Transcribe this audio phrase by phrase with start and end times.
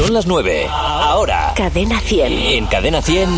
[0.00, 0.66] Son las 9.
[0.70, 1.52] Ahora.
[1.54, 2.32] Cadena 100.
[2.32, 3.28] En Cadena 100.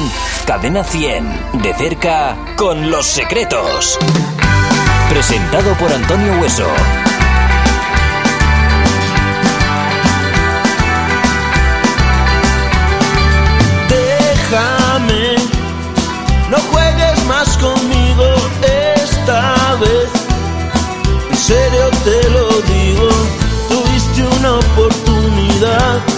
[0.47, 1.61] Cadena 100.
[1.61, 3.99] De cerca con los secretos.
[5.11, 6.69] Presentado por Antonio Hueso.
[13.89, 15.35] Déjame,
[16.49, 18.25] no juegues más conmigo
[19.03, 20.11] esta vez.
[21.29, 23.09] En serio te lo digo,
[23.69, 26.12] tuviste una oportunidad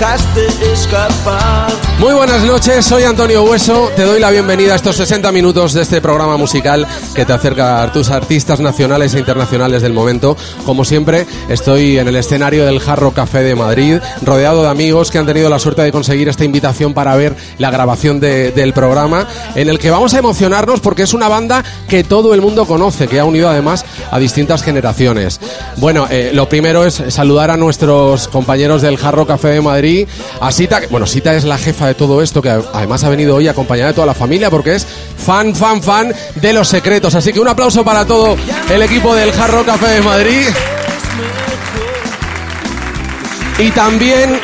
[0.00, 1.72] dejaste escapar.
[1.98, 3.90] Muy buenas noches, soy Antonio Hueso.
[3.96, 7.82] Te doy la bienvenida a estos 60 minutos de este programa musical que te acerca
[7.82, 10.36] a tus artistas nacionales e internacionales del momento.
[10.66, 15.16] Como siempre, estoy en el escenario del Jarro Café de Madrid, rodeado de amigos que
[15.16, 19.26] han tenido la suerte de conseguir esta invitación para ver la grabación de- del programa,
[19.54, 23.08] en el que vamos a emocionarnos porque es una banda que todo el mundo conoce,
[23.08, 25.40] que ha unido además a distintas generaciones.
[25.78, 29.85] Bueno, eh, lo primero es saludar a nuestros compañeros del Jarro Café de Madrid,
[30.40, 33.48] a Sita, bueno, Sita es la jefa de todo esto, que además ha venido hoy
[33.48, 37.14] acompañada de toda la familia porque es fan, fan, fan de los secretos.
[37.14, 38.36] Así que un aplauso para todo
[38.70, 40.46] el equipo del Jarro Café de Madrid.
[43.58, 44.38] Y también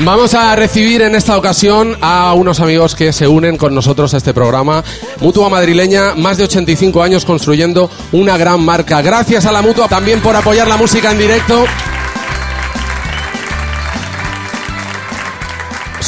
[0.00, 4.18] Vamos a recibir en esta ocasión a unos amigos que se unen con nosotros a
[4.18, 4.84] este programa.
[5.20, 9.02] Mutua Madrileña, más de 85 años construyendo una gran marca.
[9.02, 11.64] Gracias a la Mutua también por apoyar la música en directo.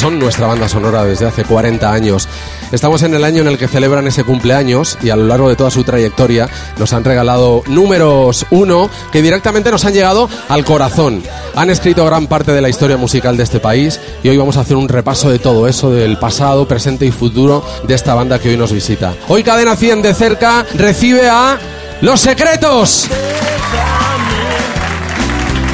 [0.01, 2.27] Son nuestra banda sonora desde hace 40 años.
[2.71, 5.55] Estamos en el año en el que celebran ese cumpleaños y a lo largo de
[5.55, 6.49] toda su trayectoria
[6.79, 11.21] nos han regalado números uno que directamente nos han llegado al corazón.
[11.53, 14.61] Han escrito gran parte de la historia musical de este país y hoy vamos a
[14.61, 18.49] hacer un repaso de todo eso, del pasado, presente y futuro de esta banda que
[18.49, 19.13] hoy nos visita.
[19.27, 21.59] Hoy Cadena 100 de cerca recibe a
[22.01, 23.07] Los Secretos.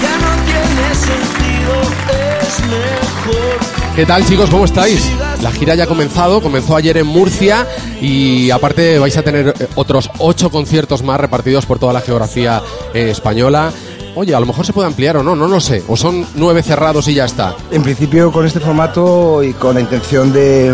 [0.02, 1.82] Ya no tiene sentido,
[3.02, 3.07] es.
[3.98, 4.50] ¿Qué tal chicos?
[4.52, 5.12] ¿Cómo estáis?
[5.42, 7.68] La gira ya ha comenzado, comenzó ayer en Murcia
[8.00, 12.62] y aparte vais a tener eh, otros ocho conciertos más repartidos por toda la geografía
[12.94, 13.72] eh, española.
[14.16, 15.84] Oye, a lo mejor se puede ampliar o no, no lo sé.
[15.88, 17.56] O son nueve cerrados y ya está.
[17.72, 20.72] En principio con este formato y con la intención de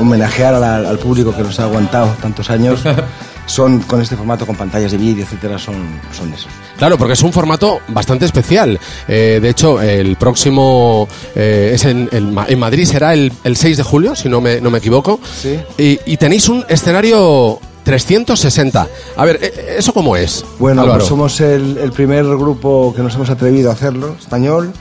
[0.00, 2.80] homenajear la- al público que nos ha aguantado tantos años,
[3.48, 5.74] son con este formato, con pantallas de vídeo, etcétera, son,
[6.12, 6.46] son esos.
[6.76, 8.78] Claro, porque es un formato bastante especial.
[9.08, 13.56] Eh, de hecho, el próximo eh, es en, en Ma- en Madrid, será el, el
[13.56, 15.18] 6 de julio, si no me, no me equivoco.
[15.40, 15.58] Sí.
[15.76, 18.86] Y, y tenéis un escenario 360.
[19.16, 20.44] A ver, eh, ¿eso cómo es?
[20.58, 24.72] Bueno, pues somos el, el primer grupo que nos hemos atrevido a hacerlo, español.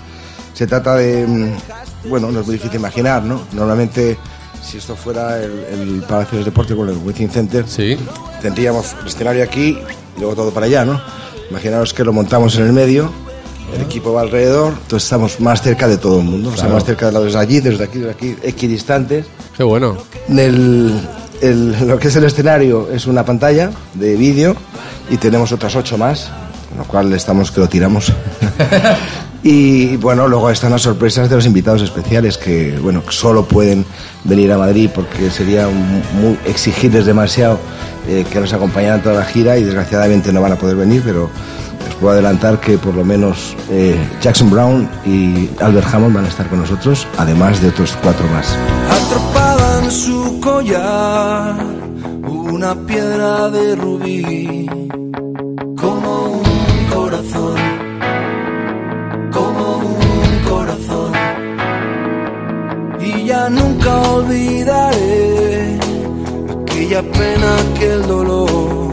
[0.53, 3.41] Se trata de, mm, bueno, no es muy difícil imaginar, ¿no?
[3.53, 4.17] Normalmente,
[4.63, 7.97] si esto fuera el, el Palacio de Deportes con el Within Center, Sí.
[8.41, 9.77] tendríamos el escenario aquí
[10.15, 10.99] y luego todo para allá, ¿no?
[11.49, 13.11] Imaginaros que lo montamos en el medio,
[13.75, 16.75] el equipo va alrededor, entonces estamos más cerca de todo el mundo, o sea, Claro.
[16.75, 19.25] más cerca de los de allí, desde aquí, desde aquí, equidistantes.
[19.55, 19.97] Qué bueno.
[20.29, 20.99] El,
[21.41, 24.55] el- lo que es el escenario es una pantalla de vídeo
[25.09, 26.29] y tenemos otras ocho más,
[26.69, 28.11] con lo cual estamos que lo tiramos.
[29.43, 33.85] y bueno, luego están las sorpresas de los invitados especiales que, bueno, solo pueden
[34.23, 37.59] venir a Madrid porque sería muy, exigirles demasiado
[38.07, 41.29] eh, que nos acompañaran toda la gira y desgraciadamente no van a poder venir, pero
[41.87, 46.27] os puedo adelantar que por lo menos eh, Jackson Brown y Albert Hammond van a
[46.29, 48.57] estar con nosotros, además de otros cuatro más.
[48.89, 51.55] Atrapada en su collar,
[52.23, 54.69] una piedra de rubí,
[63.49, 65.79] Nunca olvidaré
[66.51, 68.86] aquella pena, aquel dolor,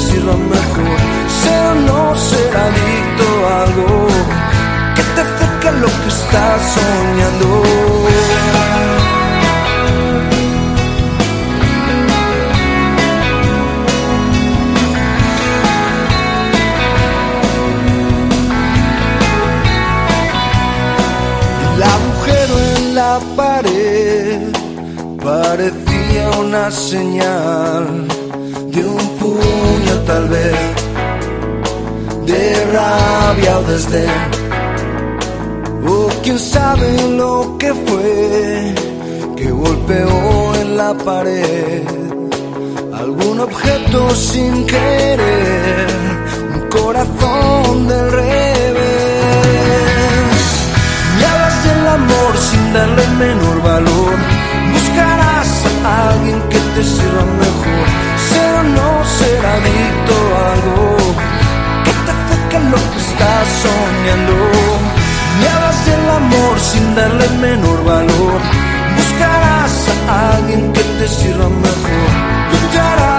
[0.00, 0.98] sirva mejor.
[1.40, 4.06] Ser o no ser adicto a algo
[4.96, 7.48] que te acerque a lo que estás soñando.
[21.74, 24.52] El agujero en la pared
[25.22, 28.19] parecía una señal
[32.72, 33.62] rabia o
[35.86, 38.74] o quién sabe lo que fue
[39.36, 41.84] que golpeó en la pared.
[42.94, 45.88] Algún objeto sin querer,
[46.54, 48.80] un corazón del revés.
[51.16, 54.14] Me hablas del amor sin darle el menor valor,
[54.72, 55.50] buscarás
[55.84, 57.86] a alguien que te sirva mejor,
[58.30, 58.88] ser o no
[59.18, 60.89] ser adicto a algo
[62.70, 64.36] lo que estás soñando.
[65.38, 68.40] Me hablas del amor sin darle el menor valor,
[68.96, 69.74] buscarás
[70.08, 73.09] a alguien que te sirva mejor lucharás, tratarás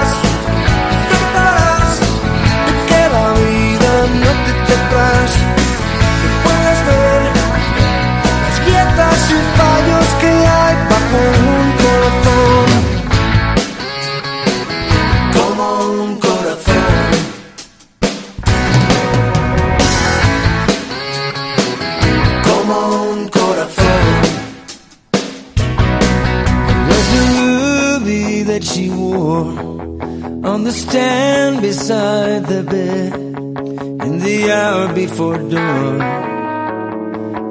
[35.12, 36.00] before dawn.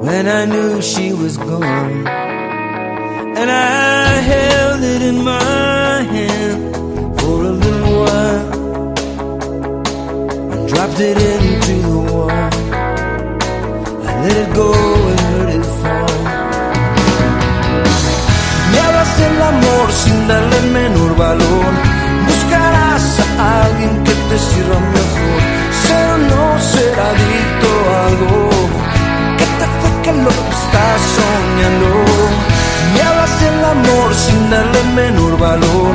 [0.05, 2.07] When I knew she was gone.
[3.39, 6.59] And I held it in my hand
[7.19, 8.47] for a little while.
[10.51, 12.49] And dropped it into the water.
[14.07, 14.69] I let it go
[15.13, 16.17] and let it fall.
[18.71, 21.71] Me hablas del amor sin darle el menor valor.
[22.29, 23.05] Buscarás
[23.45, 25.39] a alguien que te sirva mejor.
[25.83, 27.50] Ser o no ser adicto
[30.71, 31.91] estás soñando.
[32.93, 35.93] Me hablas del amor sin darle el menor valor.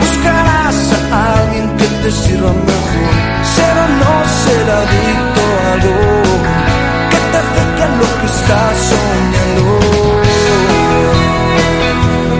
[0.00, 0.76] Buscarás
[1.10, 3.12] a alguien que te sirva mejor.
[3.54, 4.12] Ser o no
[4.44, 5.96] ser adicto a algo
[7.10, 9.64] que te acerque a lo que estás soñando.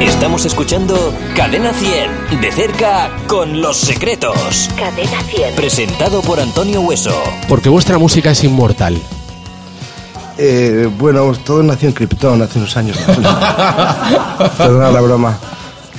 [0.01, 4.71] Estamos escuchando Cadena 100, de cerca con los secretos.
[4.77, 5.55] Cadena 100.
[5.57, 7.21] Presentado por Antonio Hueso.
[7.49, 9.01] Porque vuestra música es inmortal.
[10.39, 12.97] Eh, bueno, todo nació en Krypton hace unos años.
[14.59, 15.39] Perdona la broma.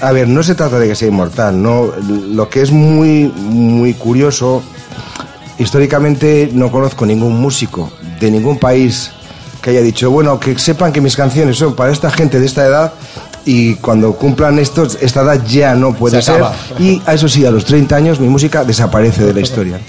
[0.02, 1.92] A ver, no se trata de que sea inmortal, ¿no?
[2.34, 4.62] Lo que es muy, muy curioso,
[5.60, 9.12] históricamente no conozco ningún músico de ningún país
[9.62, 12.66] que haya dicho, bueno, que sepan que mis canciones son para esta gente de esta
[12.66, 12.94] edad
[13.46, 16.36] y cuando cumplan estos, esta edad ya no puede Se ser.
[16.36, 16.56] acaba.
[16.80, 19.80] Y a eso sí, a los 30 años mi música desaparece de la historia.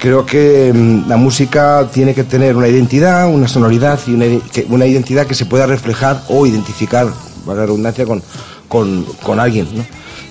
[0.00, 5.26] Creo que mm, la música tiene que tener una identidad, una sonoridad y una, identidad
[5.26, 7.06] que se pueda reflejar o identificar,
[7.44, 8.22] valga la redundancia, con,
[8.66, 9.68] con, con alguien.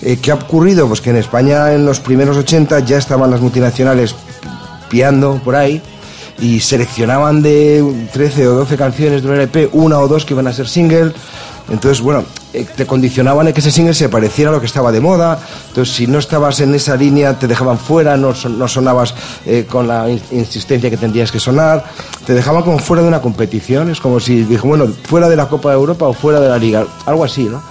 [0.02, 0.88] Eh, ¿Qué ha ocurrido?
[0.88, 4.16] Pues que en España en los primeros 80 ya estaban las multinacionales
[4.90, 5.82] piando por ahí
[6.40, 10.48] y seleccionaban de 13 o 12 canciones de un LP, una o dos que iban
[10.48, 11.14] a ser single.
[11.70, 12.26] Entonces, bueno,
[12.76, 15.40] te condicionaban a que ese single se pareciera a lo que estaba de moda.
[15.68, 19.14] Entonces, si no estabas en esa línea, te dejaban fuera, no, no sonabas
[19.46, 21.86] eh, con la in- insistencia que tendrías que sonar.
[22.26, 23.90] Te dejaban como fuera de una competición.
[23.90, 26.58] Es como si dijo, bueno, fuera de la Copa de Europa o fuera de la
[26.58, 26.86] Liga.
[27.06, 27.62] Algo así, ¿no?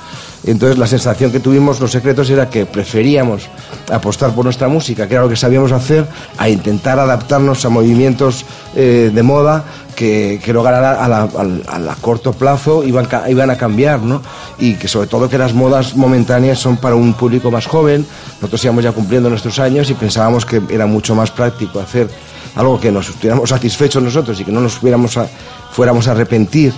[0.45, 3.49] Entonces la sensación que tuvimos los secretos era que preferíamos
[3.91, 6.07] apostar por nuestra música, que era lo que sabíamos hacer,
[6.39, 8.45] a intentar adaptarnos a movimientos
[8.77, 9.65] eh, de moda
[9.97, 14.23] que, que luego a, a a corto plazo iban, iban a cambiar, ¿no?
[14.59, 18.07] Y que sobre todo que las modas momentáneas son para un público más joven.
[18.37, 22.09] Nosotros íbamos ya cumpliendo nuestros años y pensábamos que era mucho más práctico hacer
[22.55, 25.27] algo que nos estuviéramos satisfechos nosotros y que no nos fuéramos a,
[25.73, 26.73] fuéramos a arrepentir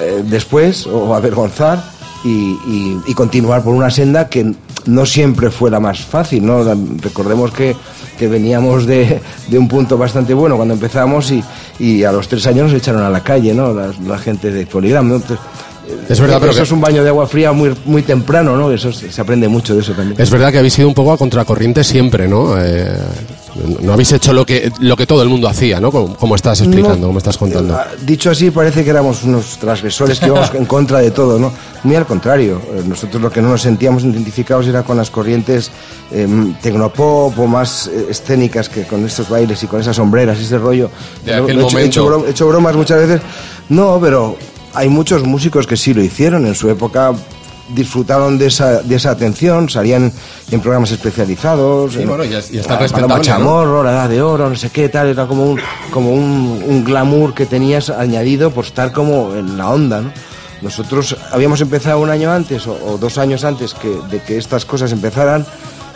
[0.00, 2.28] eh, después o avergonzar y,
[2.66, 4.52] y- y continuar por una senda que
[4.86, 6.64] no siempre fue la más fácil, ¿no?
[7.00, 7.76] Recordemos que,
[8.18, 11.42] que veníamos de, de un punto bastante bueno cuando empezamos y,
[11.78, 13.72] y a los tres años nos echaron a la calle, ¿no?
[13.72, 15.16] La, la gente de Poligram, ¿no?
[15.16, 15.38] Entonces,
[16.08, 18.70] Es verdad, pero eso que- es un baño de agua fría muy, muy temprano, ¿no?
[18.72, 20.20] Eso se aprende mucho de eso también.
[20.20, 22.54] Es verdad que habéis ido un poco a contracorriente siempre, ¿no?
[22.58, 22.90] Eh,
[23.80, 25.90] no habéis hecho lo que, lo que todo el mundo hacía, ¿no?
[25.90, 27.74] Como, como estás explicando, No, como estás contando.
[27.74, 31.52] eh, Dicho así, parece que éramos unos transgresores que íbamos en contra de todo, ¿no?
[31.84, 32.60] Muy al contrario.
[32.72, 35.70] Eh, Nosotros lo que no nos sentíamos identificados era con las corrientes
[36.12, 36.26] eh,
[36.62, 40.58] tecnopop o más eh, escénicas que con estos bailes y con esas sombreras y ese
[40.58, 40.90] rollo.
[41.24, 42.20] De aquel lo he hecho- he hecho, momento.
[42.20, 43.20] bro- he hecho bromas muchas veces.
[43.68, 44.36] No, pero
[44.74, 46.46] hay muchos músicos que sí lo hicieron.
[46.46, 47.12] En su época
[47.68, 50.12] disfrutaron de esa, de esa atención, salían
[50.50, 51.92] en programas especializados.
[51.94, 53.20] Sí, en- bueno, y y está respetable, ¿no?
[53.22, 55.60] Chamorro, la edad de oro, no sé qué, tal, era como un,
[55.90, 60.12] como un, un glamour que tenías añadido por estar como en la onda, ¿no?
[60.62, 64.64] Nosotros habíamos empezado un año antes o, o dos años antes que, de que estas
[64.64, 65.46] cosas empezaran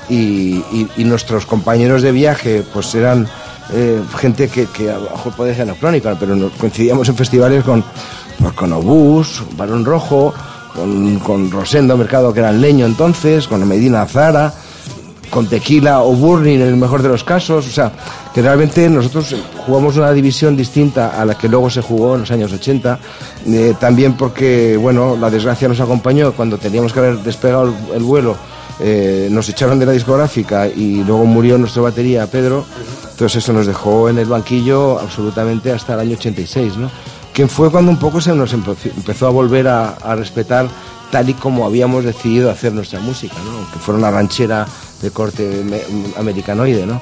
[0.09, 3.27] y, y- y nuestros compañeros de viaje pues eran
[3.73, 7.65] eh, gente que, que a lo mejor puede ser anacrónica, pero nos coincidíamos en festivales
[7.65, 7.83] con,
[8.39, 10.33] pues, con Obús, Barón Rojo,
[10.75, 14.53] con, con Rosendo Mercado, que era el leño entonces, con Medina Zara,
[15.31, 17.67] con Tequila o Burning en el mejor de los casos.
[17.67, 17.93] O sea,
[18.35, 19.35] que realmente nosotros
[19.67, 22.99] jugamos una división distinta a la que luego se jugó en los años 80.
[23.47, 28.03] eh, también porque, bueno, la desgracia nos acompañó cuando teníamos que haber despegado el, el
[28.03, 28.37] vuelo.
[28.81, 32.65] eh, nos echaron de la discográfica y luego murió nuestra batería Pedro.
[33.13, 36.91] Entonces eso nos dejó en el banquillo absolutamente hasta el año 86, ¿no?
[37.35, 40.67] Que fue cuando un poco se nos empe- empezó a volver a, respetar
[41.11, 43.71] tal y como habíamos decidido hacer nuestra música, ¿no?
[43.73, 44.67] Que fuera una ranchera
[45.01, 45.83] de corte me-
[46.19, 47.01] americanoide, ¿no?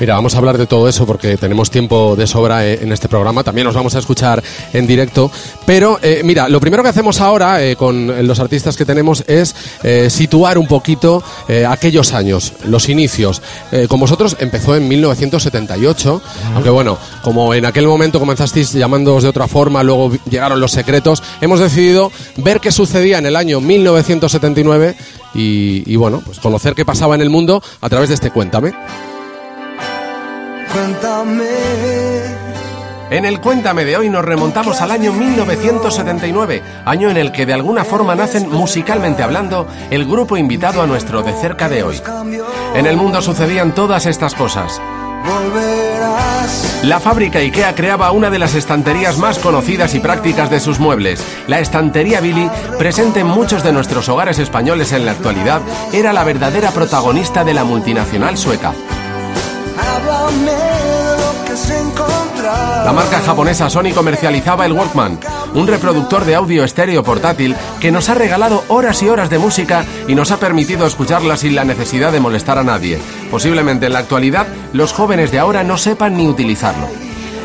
[0.00, 3.08] Mira, vamos a hablar de todo eso porque tenemos tiempo de sobra eh, en este
[3.08, 3.44] programa.
[3.44, 5.30] También nos vamos a escuchar en directo.
[5.66, 9.54] Pero, eh, mira, lo primero que hacemos ahora eh, con los artistas que tenemos es
[9.82, 11.22] eh, situar un poquito
[11.68, 13.42] aquellos años, los inicios.
[13.88, 16.22] Con vosotros empezó en 1978,
[16.54, 21.22] aunque bueno, como en aquel momento comenzasteis llamándoos de otra forma, luego llegaron los secretos,
[21.40, 24.96] hemos decidido ver qué sucedía en el año 1979
[25.34, 28.72] y, y bueno, pues conocer qué pasaba en el mundo a través de este Cuéntame.
[30.74, 31.46] Cuéntame.
[33.10, 37.52] En el Cuéntame de hoy nos remontamos al año 1979, año en el que de
[37.52, 42.02] alguna forma nacen, musicalmente hablando, el grupo invitado a nuestro de cerca de hoy.
[42.74, 44.80] En el mundo sucedían todas estas cosas.
[46.82, 51.24] La fábrica IKEA creaba una de las estanterías más conocidas y prácticas de sus muebles.
[51.46, 55.62] La estantería Billy, presente en muchos de nuestros hogares españoles en la actualidad,
[55.92, 58.72] era la verdadera protagonista de la multinacional sueca.
[62.44, 65.18] La marca japonesa Sony comercializaba el Walkman,
[65.54, 69.86] un reproductor de audio estéreo portátil que nos ha regalado horas y horas de música
[70.08, 72.98] y nos ha permitido escucharla sin la necesidad de molestar a nadie.
[73.30, 76.86] Posiblemente en la actualidad los jóvenes de ahora no sepan ni utilizarlo.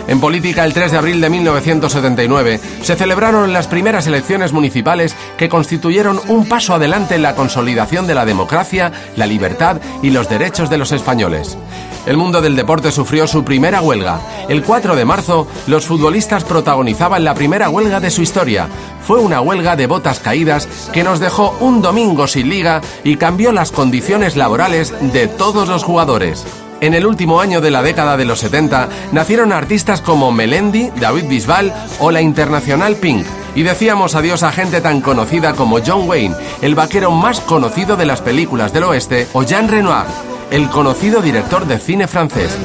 [0.09, 5.49] En política, el 3 de abril de 1979 se celebraron las primeras elecciones municipales que
[5.49, 10.69] constituyeron un paso adelante en la consolidación de la democracia, la libertad y los derechos
[10.69, 11.57] de los españoles.
[12.05, 14.19] El mundo del deporte sufrió su primera huelga.
[14.47, 18.67] El 4 de marzo, los futbolistas protagonizaban la primera huelga de su historia.
[19.05, 23.51] Fue una huelga de botas caídas que nos dejó un domingo sin liga y cambió
[23.51, 26.45] las condiciones laborales de todos los jugadores.
[26.81, 31.25] En el último año de la década de los 70 nacieron artistas como Melendi, David
[31.27, 33.25] Bisbal o la internacional Pink.
[33.55, 38.05] Y decíamos adiós a gente tan conocida como John Wayne, el vaquero más conocido de
[38.05, 40.05] las películas del oeste, o Jean Renoir,
[40.51, 42.57] el conocido director de cine francés.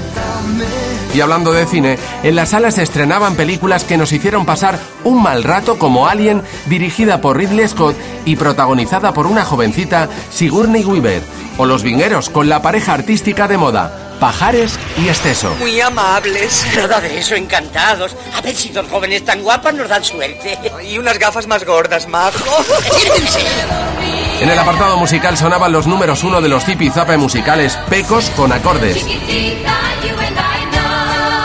[1.14, 5.22] Y hablando de cine, en las salas se estrenaban películas que nos hicieron pasar un
[5.22, 11.22] mal rato como Alien, dirigida por Ridley Scott y protagonizada por una jovencita, Sigourney Weaver,
[11.56, 15.54] o Los Vingueros con la pareja artística de moda, Pajares y Esteso.
[15.60, 16.66] Muy amables.
[16.74, 18.16] Nada de eso, encantados.
[18.36, 20.58] A ver si dos jóvenes tan guapas nos dan suerte.
[20.82, 22.38] Y unas gafas más gordas, majo.
[24.40, 29.06] En el apartado musical sonaban los números uno de los zipizape musicales Pecos con acordes.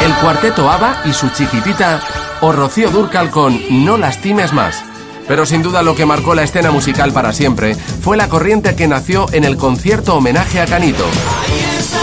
[0.02, 2.02] El cuarteto ABBA y su chiquitita
[2.42, 4.84] o Rocío Durcal con No lastimes más.
[5.28, 8.88] Pero sin duda lo que marcó la escena musical para siempre fue la corriente que
[8.88, 11.06] nació en el concierto homenaje a Canito.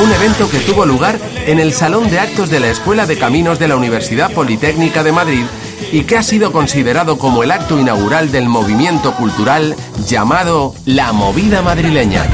[0.02, 3.58] Un evento que tuvo lugar en el Salón de Actos de la Escuela de Caminos
[3.58, 5.44] de la Universidad Politécnica de Madrid
[5.92, 11.62] y que ha sido considerado como el acto inaugural del movimiento cultural llamado La Movida
[11.62, 12.24] Madrileña.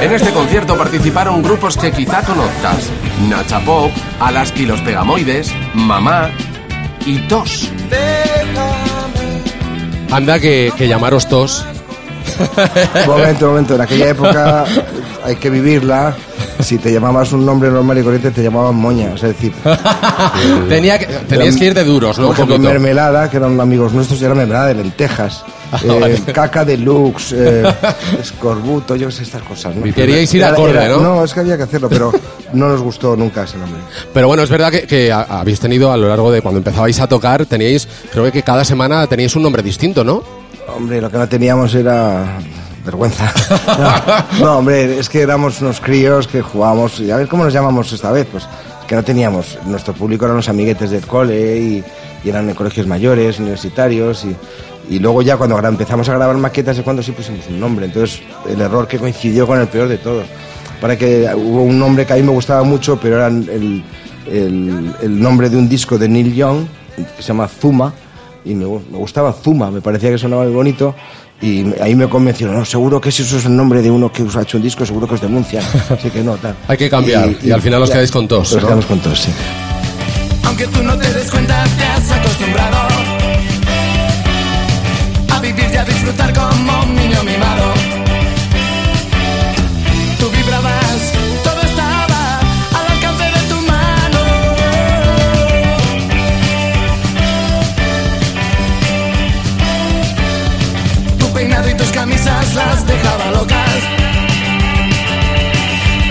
[0.00, 2.88] En este concierto participaron grupos que quizá conozcas:
[3.28, 6.30] Nacha Pop, Alaski y los Pegamoides, Mamá
[7.04, 7.70] y Tos.
[10.10, 11.64] Anda que, que llamaros Tos.
[13.06, 13.74] momento, momento.
[13.74, 14.64] En aquella época
[15.24, 16.16] hay que vivirla.
[16.62, 19.12] Si te llamabas un nombre normal y corriente, te llamaban moña.
[19.14, 19.52] Es decir,
[20.68, 22.24] Tenía que, teníais que ir de duros, ¿no?
[22.26, 22.70] por Un ejemplo, poquito.
[22.72, 25.44] mermelada, que eran amigos nuestros, y era mermelada de lentejas.
[25.72, 26.20] Eh, Ah, vale.
[26.34, 27.62] Caca deluxe, eh,
[28.20, 29.72] escorbuto, yo qué sé, estas cosas.
[29.76, 29.84] ¿no?
[29.94, 30.98] Queríais ir Era- acorde, era- ¿no?
[31.00, 32.10] No, es que había que hacerlo, pero
[32.54, 33.80] no nos gustó nunca ese nombre.
[34.12, 36.98] Pero bueno, es verdad que, que ha- habéis tenido a lo largo de cuando empezabais
[36.98, 40.24] a tocar, teníais, creo que cada semana teníais un nombre distinto, ¿no?
[40.76, 42.38] Hombre, lo que no teníamos era
[42.84, 43.32] vergüenza.
[44.40, 46.98] No, hombre, es que éramos unos críos que jugábamos.
[47.00, 48.46] Y a ver cómo nos llamamos esta vez, pues
[48.86, 49.58] que no teníamos.
[49.66, 51.84] Nuestro público eran los amiguetes del cole y,
[52.24, 54.36] eran en colegios mayores, universitarios y.
[54.88, 57.86] Y luego ya cuando empezamos a grabar maquetas es cuando sí pusimos un nombre.
[57.86, 60.26] Entonces el error que coincidió con el peor de todos.
[60.80, 63.84] Para que hubo un nombre que a mí me gustaba mucho, pero era el,
[64.28, 67.92] el- el nombre de un disco de Neil Young, que se llama Zuma,
[68.44, 70.94] y me, me gustaba Zuma, me parecía que sonaba muy bonito,
[71.42, 74.22] Y ahí me convenció, no, seguro que si eso es el nombre de uno que
[74.36, 75.64] ha hecho un disco, seguro que os denuncian.
[75.90, 76.54] Así que no, tal.
[76.68, 78.68] Hay que cambiar, y al final os quedáis con tos, Nos ¿no?
[78.68, 79.32] quedamos con tos, sí.
[80.44, 82.76] Aunque tú no te des cuenta, te has acostumbrado
[85.32, 86.86] a vivir y a disfrutar como
[102.54, 103.80] las dejaba locas.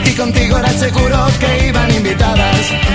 [0.06, 2.89] Y contigo era seguro que iban invitadas.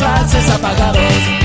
[0.00, 1.39] Frases apagados.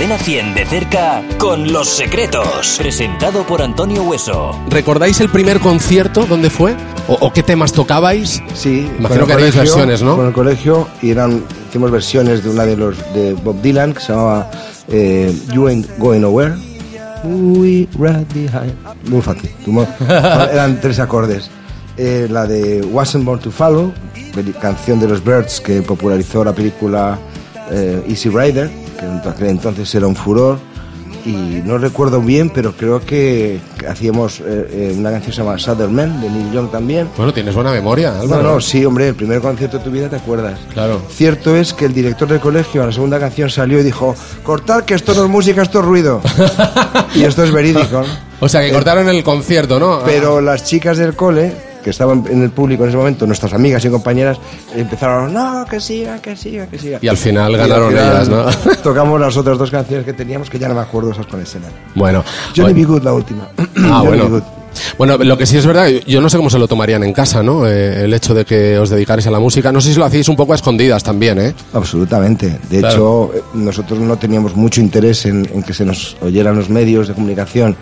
[0.00, 2.76] Cadena 100 de cerca con Los Secretos.
[2.78, 4.58] Presentado por Antonio Hueso.
[4.70, 6.24] ¿Recordáis el primer concierto?
[6.24, 6.74] ¿Dónde fue?
[7.06, 8.42] ¿O, o qué temas tocabais?
[8.54, 10.16] Sí, Imagino que haréis versiones, ¿no?
[10.16, 14.00] Con el colegio y eran, hicimos versiones de una de los de Bob Dylan que
[14.00, 14.50] se llamaba
[14.88, 16.54] eh, You Ain't Going Nowhere.
[17.22, 18.74] We right behind.
[19.06, 19.50] Muy fácil.
[20.50, 21.50] Eran tres acordes.
[21.98, 23.92] Eh, la de Wasn't Born to Follow,
[24.62, 27.18] canción de los Birds que popularizó la película
[27.70, 30.58] eh, Easy Rider, que en aquel entonces era un furor.
[31.26, 35.58] Y no recuerdo bien, pero creo que hacíamos eh, eh, una canción que se llama
[35.58, 37.08] Southern Man, de Neil Young también.
[37.14, 38.42] Bueno, tienes buena memoria, No, Álvaro.
[38.54, 40.58] no, sí, hombre, el primer concierto de tu vida te acuerdas.
[40.72, 41.02] Claro.
[41.10, 44.84] Cierto es que el director del colegio a la segunda canción salió y dijo, cortad
[44.84, 46.22] que esto no es música, esto es ruido.
[47.14, 48.30] y esto es verídico, ¿no?
[48.40, 50.00] O sea, que cortaron el concierto, ¿no?
[50.06, 53.84] Pero las chicas del cole, que estaban en el público en ese momento, nuestras amigas
[53.84, 54.38] y compañeras,
[54.74, 56.98] empezaron, no, que siga, que siga, que siga.
[57.00, 58.74] Y al final Y al ganaron final ellas, ¿no?
[58.82, 61.66] Tocamos las otras dos canciones que teníamos, que ya no me acuerdo esas con escena.
[61.94, 62.24] Bueno.
[62.56, 62.88] Johnny bueno.
[62.88, 62.94] B.
[62.94, 63.48] Good, la última.
[63.58, 64.42] Ah, Johnny bueno.
[64.96, 67.42] Bueno, lo que sí es verdad, yo no sé cómo se lo tomarían en casa,
[67.42, 67.66] ¿no?
[67.66, 69.72] Eh, el hecho de que os dedicarais a la música.
[69.72, 71.54] No sé si lo hacéis un poco a escondidas también, ¿eh?
[71.72, 72.56] Absolutamente.
[72.70, 72.94] De Claro.
[72.94, 77.08] hecho, eh, nosotros no teníamos mucho interés en, en que se nos oyeran los medios
[77.08, 77.76] de comunicación,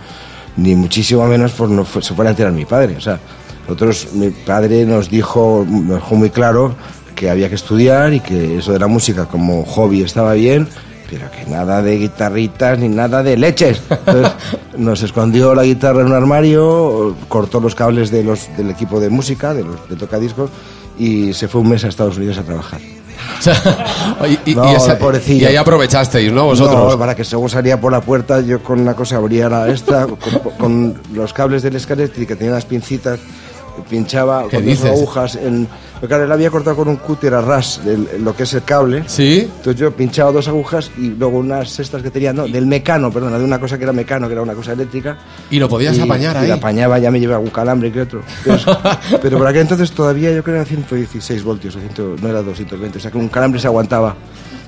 [0.56, 2.96] ni muchísimo menos por no se fuera a enterar mi padre.
[2.96, 3.20] O sea,
[3.68, 6.74] nosotros, mi padre nos dijo, nos dejó muy claro
[7.14, 10.66] que había que estudiar y que eso de la música como hobby estaba bien,
[11.10, 13.82] pero que nada de guitarritas ni nada de leches.
[13.90, 14.32] Entonces,
[14.76, 19.08] nos escondió la guitarra en un armario, cortó los cables de los, del equipo de
[19.10, 20.50] música, de los de tocadiscos,
[20.98, 22.80] y se fue un mes a Estados Unidos a trabajar.
[24.44, 26.44] Y, y- No, y esa- y ahí aprovechasteis, ¿no?
[26.46, 26.92] Vosotros.
[26.92, 30.06] No, para que según salía por la puerta, yo con una cosa abría la esta,
[30.06, 33.20] con, con los cables del escalete que tenía las pincitas,
[33.84, 35.68] pinchaba ¿Qué con dos agujas en...
[36.06, 39.02] Claro, él había cortado con un cúter a ras el- lo que es el cable.
[39.06, 39.40] ¿Sí?
[39.56, 43.36] Entonces yo pinchaba dos agujas y luego unas cestas que tenía, no, del mecano, perdona,
[43.38, 45.18] de una cosa que era mecano, que era una cosa eléctrica.
[45.50, 46.48] Y lo podías Y- apañar y ahí.
[46.48, 48.22] la apañaba, ya me llevaba un calambre que otro.
[48.44, 48.58] Pero,
[49.22, 52.42] pero por aquel entonces todavía yo creo que era 116 voltios, o 100 no era
[52.42, 54.14] 220, o sea que un calambre se aguantaba.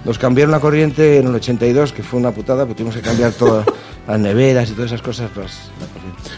[0.04, 3.32] Nos cambiaron la corriente en el 82, que fue una putada, porque tuvimos que cambiar
[3.32, 3.66] todas
[4.08, 5.30] las neveras y todas esas cosas.
[5.34, 5.52] Pues.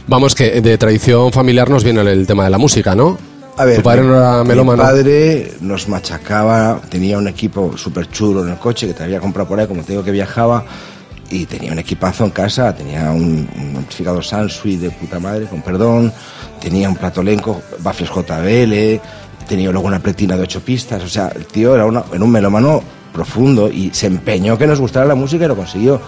[0.07, 3.17] Vamos, que de tradición familiar nos viene el tema de la música, ¿no?
[3.57, 4.83] A ver, Tu padre no era melómano.
[4.83, 9.21] Mi padre nos machacaba, tenía un equipo súper chulo en el coche que te había
[9.21, 10.65] comprado por ahí, como te digo que viajaba,
[11.31, 15.63] y tenía un equipazo en casa, tenía un, un amplificador Sansui de puta madre, con
[15.63, 16.13] perdón,
[16.61, 19.01] tenía un platolenco, Baffles JBL,
[19.47, 22.31] tenía luego una pletina de ocho pistas, o sea, el tío era, una- era un
[22.31, 26.01] melómano profundo y se empeñó que nos gustara la música y lo consiguió.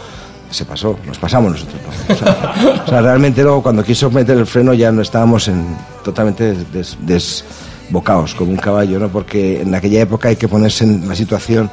[0.50, 1.80] Se pasó, nos pasamos nosotros.
[2.08, 2.14] ¿no?
[2.14, 5.64] O, sea, o sea, realmente luego cuando quiso meter el freno ya no estábamos en,
[6.04, 9.08] totalmente des- desbocados como un caballo, ¿no?
[9.08, 11.70] porque en aquella época hay que ponerse en la situación,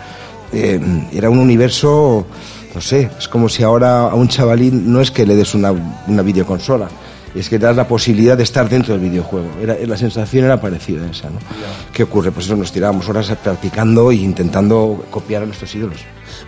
[0.52, 0.80] eh,
[1.14, 2.26] era un universo
[2.74, 5.74] no sé, es como si ahora a un chavalín no es que le des una,
[6.08, 6.88] una videoconsola,
[7.40, 9.48] es que le das la posibilidad de estar dentro del videojuego.
[9.62, 11.40] Era, la sensación era parecida a esa, ¿no?
[11.94, 12.32] ¿Qué ocurre?
[12.32, 16.00] Pues eso, nos tirábamos horas practicando e intentando copiar a nuestros ídolos.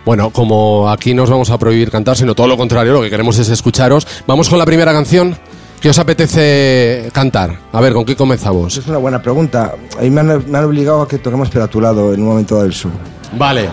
[0.04, 3.38] Bueno, como aquí nos vamos a prohibir cantar, sino todo lo contrario, lo que queremos
[3.38, 4.06] es escucharos.
[4.26, 5.36] Vamos con la primera canción.
[5.80, 7.58] ¿Qué os apetece cantar?
[7.72, 8.76] A ver, ¿con qué comenzamos?
[8.76, 9.74] Es una buena pregunta.
[9.98, 12.22] A mí me han, me han obligado a que toquemos Pero a tu lado en
[12.22, 12.90] un momento del sur.
[13.36, 13.68] Vale.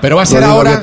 [0.00, 0.80] Pero va a ser ahora.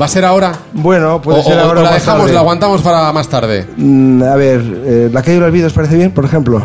[0.00, 0.52] ¿Va a ser ahora?
[0.72, 2.32] Bueno, puede o, ser o- ahora o la dejamos, tarde.
[2.34, 3.66] la aguantamos para más tarde.
[3.76, 6.62] Mm, a ver, eh, ¿la calle de los olvido os parece bien, por ejemplo?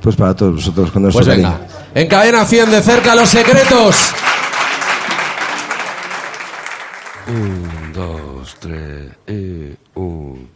[0.00, 1.60] Pues para todos vosotros, cuando os Pues venga.
[1.94, 3.96] En cadena 100 de cerca los secretos.
[7.28, 10.48] Un, dos, tres y un.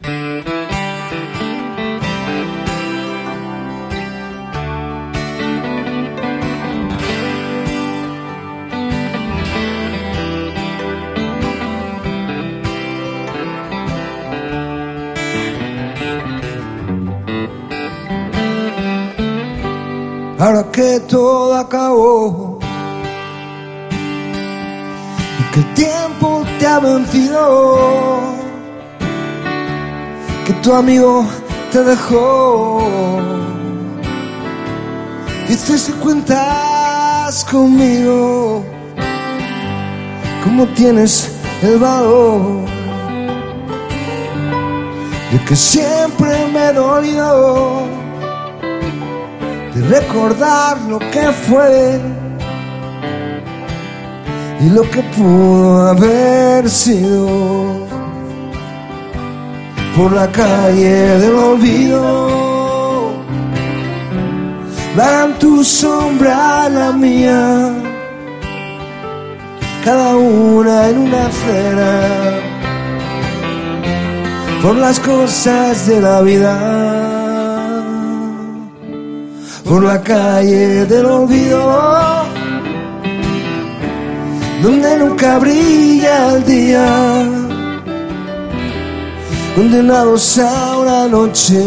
[20.39, 22.59] Ahora que todo acabó.
[25.39, 28.19] Y que el tiempo te ha vencido,
[30.47, 31.27] que tu amigo
[31.73, 32.89] te dejó.
[35.49, 38.65] Dices que cuentas conmigo,
[40.45, 41.31] como tienes
[41.63, 42.67] el valor.
[45.33, 48.06] De que siempre me dolió
[49.77, 52.01] de recordar lo que fue
[54.61, 57.87] y lo que pudo haber sido
[59.95, 63.17] por la calle del olvido.
[64.97, 67.75] Van tu sombra la mía
[69.85, 72.41] cada una en una acera
[74.63, 77.06] por las cosas de la vida
[79.67, 82.25] por la calle del olvido,
[84.63, 87.25] donde nunca brilla el día,
[89.57, 91.61] condenados a una noche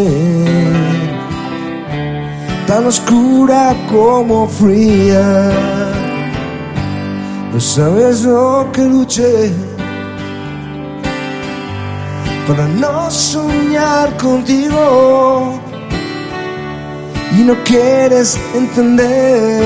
[2.67, 5.51] tan oscura como fría.
[7.51, 9.51] No sabes lo que luché
[12.47, 15.68] para no soñar contigo
[17.31, 19.61] y no quieres entender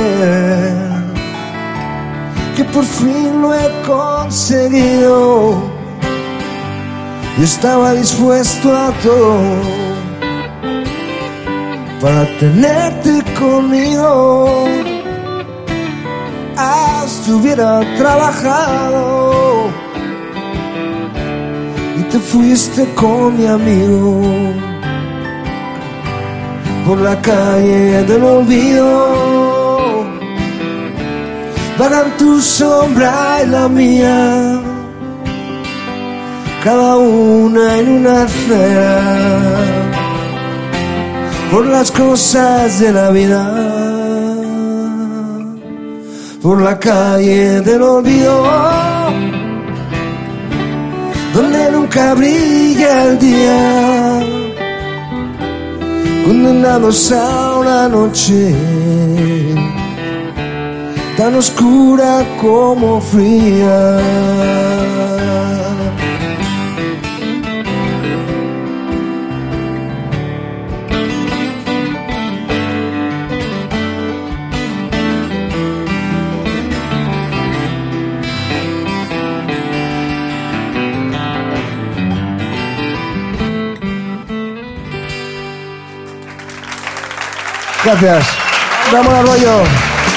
[2.55, 5.55] que por fin lo he conseguido.
[7.37, 9.39] Yo estaba dispuesto a todo
[12.01, 14.67] para tenerte conmigo.
[16.55, 19.69] Hasta hubiera trabajado
[21.97, 24.72] y te fuiste con mi amigo
[26.85, 30.03] por la calle del olvido.
[31.77, 34.61] Vagan tu sombra y la mía,
[36.63, 39.01] cada una en una acera,
[41.51, 43.43] por las cosas de la vida.
[46.41, 48.43] Por la calle del olvido,
[51.33, 53.92] donde nunca brilla el día
[56.33, 58.55] condenados a una noche
[61.15, 63.99] tan oscura como fría.
[87.83, 88.25] Gracias.
[88.91, 89.63] Vamos al rollo.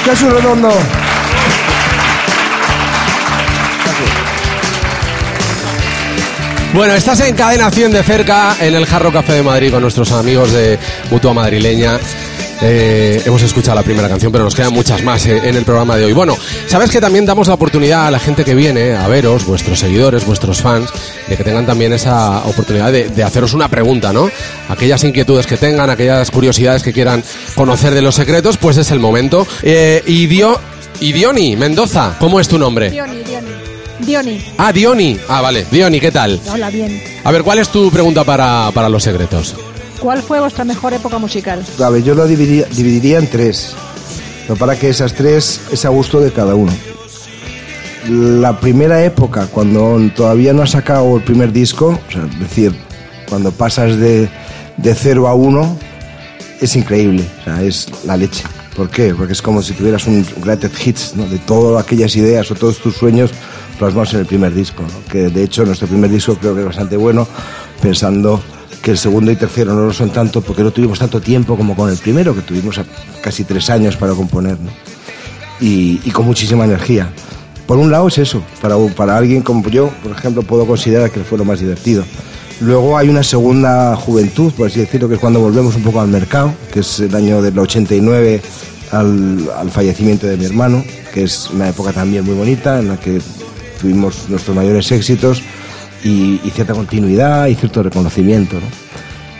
[0.05, 0.71] Jesús Redondo.
[6.73, 10.11] Bueno, estás en cadena 100 de cerca en el Jarro Café de Madrid con nuestros
[10.11, 10.77] amigos de
[11.09, 11.99] Mutua Madrileña.
[12.61, 15.95] Eh, hemos escuchado la primera canción, pero nos quedan muchas más eh, en el programa
[15.95, 16.13] de hoy.
[16.13, 19.79] Bueno, sabes que también damos la oportunidad a la gente que viene a veros, vuestros
[19.79, 20.89] seguidores, vuestros fans,
[21.29, 24.29] de que tengan también esa oportunidad de, de haceros una pregunta, ¿no?
[24.69, 27.23] Aquellas inquietudes que tengan, aquellas curiosidades que quieran
[27.55, 29.45] conocer de los secretos, pues es el momento.
[29.63, 30.59] Eh, y, Dio,
[30.99, 32.89] y Dioni Mendoza, ¿cómo es tu nombre?
[32.89, 33.47] Dioni, Dioni.
[33.99, 34.45] Dioni.
[34.57, 35.19] Ah, Dioni.
[35.27, 35.65] Ah, vale.
[35.71, 36.39] Dioni, ¿qué tal?
[36.51, 37.01] Hola, bien.
[37.23, 39.55] A ver, ¿cuál es tu pregunta para, para los secretos?
[39.99, 41.65] ¿Cuál fue vuestra mejor época musical?
[41.83, 43.73] A ver, yo lo dividiría, dividiría en tres.
[44.43, 46.71] Pero para que esas tres es a gusto de cada uno.
[48.07, 52.73] La primera época, cuando todavía no has sacado el primer disco, es decir,
[53.29, 54.29] cuando pasas de,
[54.77, 55.77] de cero a uno,
[56.61, 57.25] es increíble,
[57.61, 58.43] es la leche.
[58.75, 59.13] ¿Por qué?
[59.15, 61.13] Porque es como si tuvieras un greatest hits.
[61.15, 63.31] De todas aquellas ideas o todos tus sueños
[63.79, 64.83] plasmados en el primer disco.
[65.09, 67.27] Que de hecho nuestro primer disco creo que es bastante bueno,
[67.81, 68.39] pensando
[68.83, 71.75] que el segundo y tercero no lo son tanto porque no tuvimos tanto tiempo como
[71.75, 72.79] con el primero, que tuvimos
[73.19, 74.57] casi tres años para componer,
[75.59, 77.11] y con muchísima energía.
[77.67, 81.19] Por un lado es eso, para, para alguien como yo, por ejemplo, puedo considerar que
[81.19, 82.03] fue lo más divertido.
[82.61, 86.07] Luego hay una segunda juventud, por así decirlo, que es cuando volvemos un poco al
[86.07, 88.41] mercado, que es el año del 89
[88.91, 92.97] al, al fallecimiento de mi hermano, que es una época también muy bonita en la
[92.97, 93.21] que
[93.79, 95.43] tuvimos nuestros mayores éxitos
[96.03, 98.55] y, y cierta continuidad y cierto reconocimiento.
[98.55, 98.87] ¿no?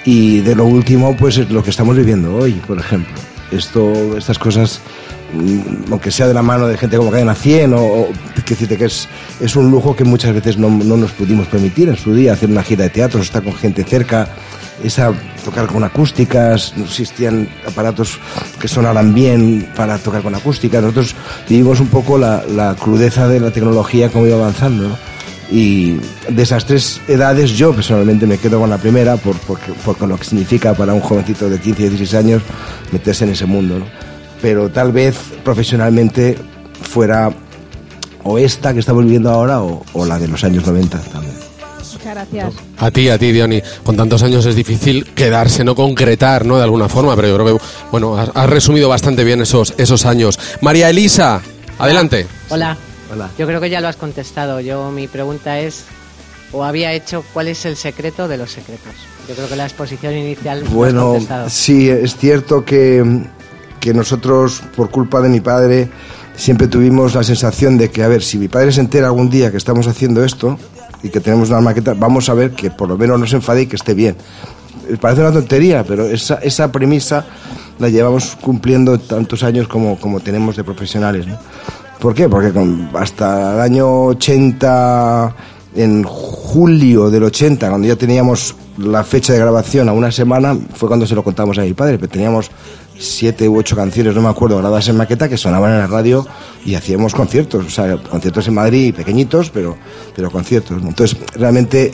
[0.05, 3.13] Y de lo último, pues es lo que estamos viviendo hoy, por ejemplo.
[3.51, 4.79] Esto, estas cosas,
[5.89, 8.09] aunque sea de la mano de gente como Cadena 100, o, o
[8.45, 9.07] que que es,
[9.39, 12.49] es un lujo que muchas veces no, no nos pudimos permitir en su día, hacer
[12.49, 14.29] una gira de teatro, estar con gente cerca,
[14.83, 15.11] esa,
[15.43, 18.19] tocar con acústicas, no existían aparatos
[18.59, 20.81] que sonaran bien para tocar con acústicas.
[20.81, 21.15] Nosotros
[21.49, 24.97] vivimos un poco la, la crudeza de la tecnología como iba avanzando, ¿no?
[25.49, 30.01] Y de esas tres edades yo personalmente me quedo con la primera por, porque, por
[30.05, 32.41] lo que significa para un jovencito de 15 y 16 años
[32.91, 33.85] meterse en ese mundo.
[34.41, 36.37] Pero tal vez profesionalmente
[36.83, 37.31] fuera
[38.23, 41.33] o esta que estamos viviendo ahora o, o la de los años 90 también.
[41.93, 42.53] Muchas gracias.
[42.77, 43.61] A ti, a ti, Diony.
[43.83, 46.57] Con tantos años es difícil quedarse, no concretar, ¿no?
[46.57, 50.05] De alguna forma, pero yo creo que, bueno, has, has resumido bastante bien esos, esos
[50.05, 50.37] años.
[50.61, 51.41] María Elisa,
[51.79, 52.27] adelante.
[52.49, 52.77] Hola.
[53.11, 53.29] Hola.
[53.37, 54.59] Yo creo que ya lo has contestado.
[54.59, 55.85] Yo mi pregunta es
[56.51, 58.93] o había hecho cuál es el secreto de los secretos.
[59.27, 61.49] Yo creo que la exposición inicial lo has Bueno, contestado.
[61.49, 63.01] sí, es cierto que,
[63.79, 65.89] que nosotros, por culpa de mi padre,
[66.35, 69.51] siempre tuvimos la sensación de que, a ver, si mi padre se entera algún día
[69.51, 70.57] que estamos haciendo esto
[71.03, 73.63] y que tenemos una maqueta, vamos a ver que por lo menos no se enfade
[73.63, 74.15] y que esté bien.
[75.01, 77.25] Parece una tontería, pero esa, esa premisa
[77.79, 81.27] la llevamos cumpliendo tantos años como, como tenemos de profesionales.
[81.27, 81.37] ¿no?
[81.99, 82.29] ¿Por qué?
[82.29, 85.35] Porque con- hasta el año 80,
[85.75, 90.87] en julio del 80, cuando ya teníamos la fecha de grabación a una semana, fue
[90.87, 92.49] cuando se lo contamos a mi padre, pero teníamos
[92.99, 96.25] siete u ocho canciones, no me acuerdo, grabadas en maqueta que sonaban en la radio
[96.65, 99.77] y hacíamos conciertos, o sea, conciertos en Madrid, pequeñitos, pero,
[100.15, 100.81] pero conciertos.
[100.81, 100.89] ¿no?
[100.89, 101.93] Entonces, realmente,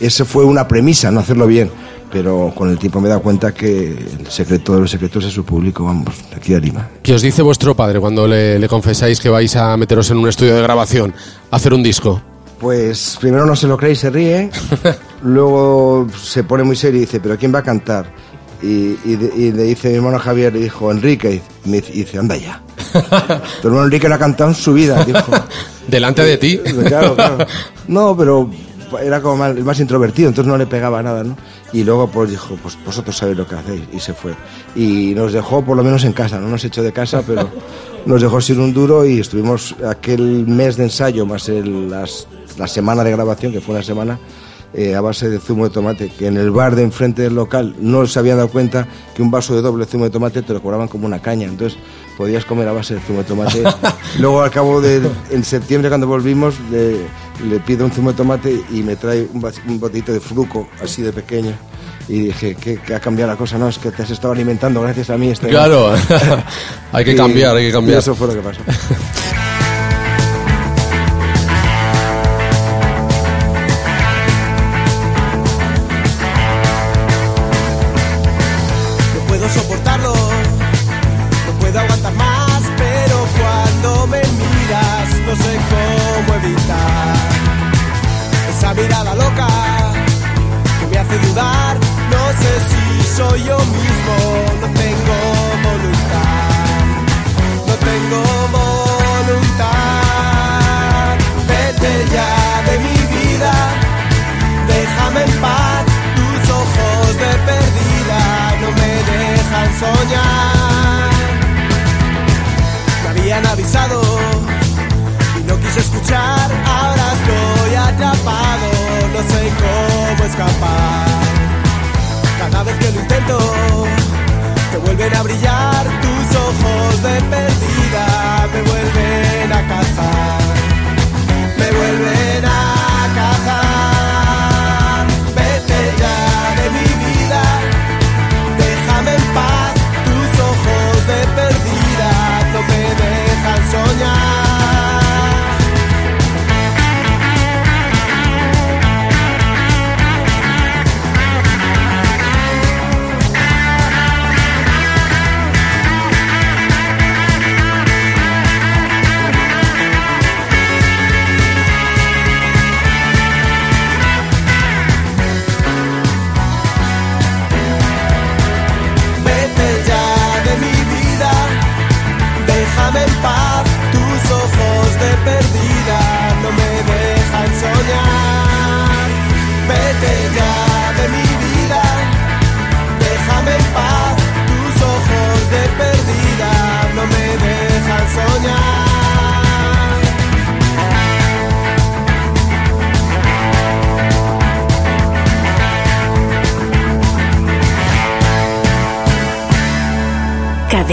[0.00, 1.70] esa fue una premisa, no hacerlo bien,
[2.10, 5.32] pero con el tiempo me he dado cuenta que el secreto de los secretos es
[5.32, 6.88] su público, vamos, de aquí a Lima.
[7.02, 10.28] ¿Qué os dice vuestro padre cuando le, le confesáis que vais a meteros en un
[10.28, 11.14] estudio de grabación,
[11.50, 12.20] a hacer un disco?
[12.60, 14.50] Pues primero no se lo cree y se ríe,
[15.22, 18.06] luego se pone muy serio y dice, ¿pero quién va a cantar?
[18.64, 22.36] Y, y y le dice mi hermano Javier, le dijo, Enrique, y me dice, anda
[22.36, 22.62] ya.
[23.60, 25.20] Tu hermano Enrique no ha cantado en su vida, dijo.
[25.88, 26.58] Delante de ti.
[26.86, 27.38] Claro, claro.
[27.88, 28.50] No, pero
[29.02, 31.36] era como más, el más introvertido, entonces no le pegaba nada, ¿no?
[31.72, 34.32] Y luego pues dijo, pues vosotros sabéis lo que hacéis, y se fue.
[34.76, 37.50] Y nos dejó por lo menos en casa, no nos echó de casa, pero
[38.06, 42.68] nos dejó sin un duro y estuvimos aquel mes de ensayo más el- las- la
[42.68, 44.18] semana de grabación, que fue una semana,
[44.74, 47.74] eh, a base de zumo de tomate, que en el bar de enfrente del local
[47.78, 50.60] no se habían dado cuenta que un vaso de doble zumo de tomate te lo
[50.60, 51.78] cobraban como una caña, entonces
[52.18, 53.62] podías comer a base de zumo de tomate.
[54.18, 56.96] Luego al cabo de, en septiembre cuando volvimos, le,
[57.48, 61.02] le pido un zumo de tomate y me trae un, un botito de fruco, así
[61.02, 61.52] de pequeño.
[62.06, 63.56] Y dije, ¿qué, qué ha cambiado la cosa?
[63.56, 65.30] No, es que te has estado alimentando gracias a mí.
[65.30, 65.90] Este Claro,
[66.92, 67.96] hay que Y- cambiar, hay que cambiar.
[67.96, 68.60] Y eso fue lo que pasó.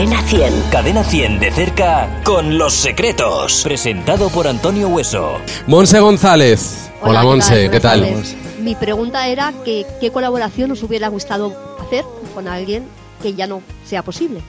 [0.02, 0.54] Cadena 100.
[0.72, 3.62] Cadena 100 de cerca con Los Secretos.
[3.64, 5.38] Presentado por Antonio Hueso.
[5.68, 6.90] Monse González.
[7.04, 8.12] Hola, Monse, ¿qué tal?
[8.60, 12.86] Mi pregunta era que, qué colaboración os hubiera gustado hacer con alguien
[13.22, 14.42] que ya no sea posible.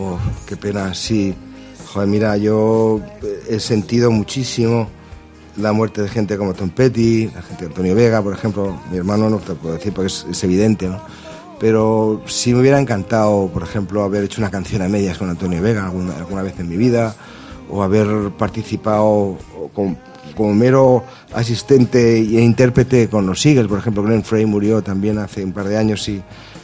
[0.00, 1.34] Oh, qué pena, sí.
[1.92, 3.00] Joder, mira, yo
[3.50, 4.88] he sentido muchísimo
[5.56, 8.80] la muerte de gente como Tom Petty, la gente de Antonio Vega, por ejemplo.
[8.92, 11.00] Mi hermano no te puedo decir porque es, es evidente, ¿no?
[11.60, 15.60] Pero sí me hubiera encantado, por ejemplo, haber hecho una canción a medias con Antonio
[15.60, 17.14] Vega alguna, alguna vez en mi vida,
[17.70, 19.36] o haber participado
[19.74, 19.98] con,
[20.36, 25.44] como mero asistente e intérprete con los Eagles, por ejemplo, Glenn Frey murió también hace
[25.44, 26.22] un par de años y,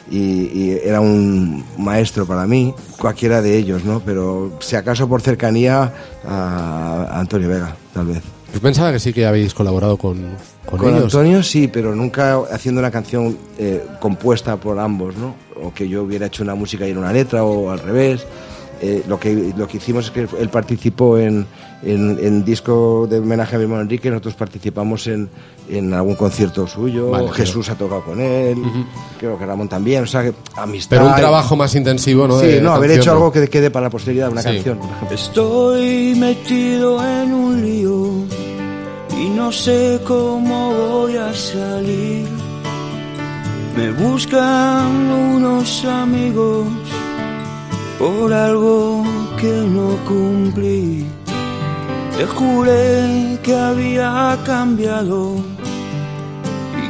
[0.09, 3.99] y, y era un maestro para mí, cualquiera de ellos, ¿no?
[3.99, 5.93] Pero si acaso por cercanía
[6.25, 8.21] a, Antonio Vega, tal vez.
[8.53, 11.03] Yo pensaba que sí que habéis colaborado con, con, Con ellos.
[11.03, 15.35] Antonio sí, pero nunca haciendo una canción eh, compuesta por ambos, ¿no?
[15.63, 18.25] O que yo hubiera hecho una música y una letra, o al revés.
[18.81, 21.47] Eh, lo, que, lo que hicimos es que él participó en,
[21.81, 25.29] en, en disco de homenaje a mi hermano Enrique, nosotros participamos en,
[25.69, 28.57] en algún concierto suyo, Vale, Jesús ha tocado con él,
[29.17, 30.97] creo que Ramón también, o sea, que amistad.
[30.97, 32.37] Pero un trabajo más intensivo, ¿no?
[32.41, 33.17] Sí, de no, haber canción, hecho ¿no?
[33.17, 34.49] algo que quede para la posteridad, una Sí.
[34.49, 35.15] canción, por ejemplo.
[35.15, 38.25] Estoy metido en un lío
[39.25, 42.27] y no sé cómo voy a salir.
[43.75, 44.87] Me buscan
[45.33, 46.67] unos amigos
[47.97, 49.03] por algo
[49.39, 51.05] que no cumplí.
[52.17, 55.35] Te juré que había cambiado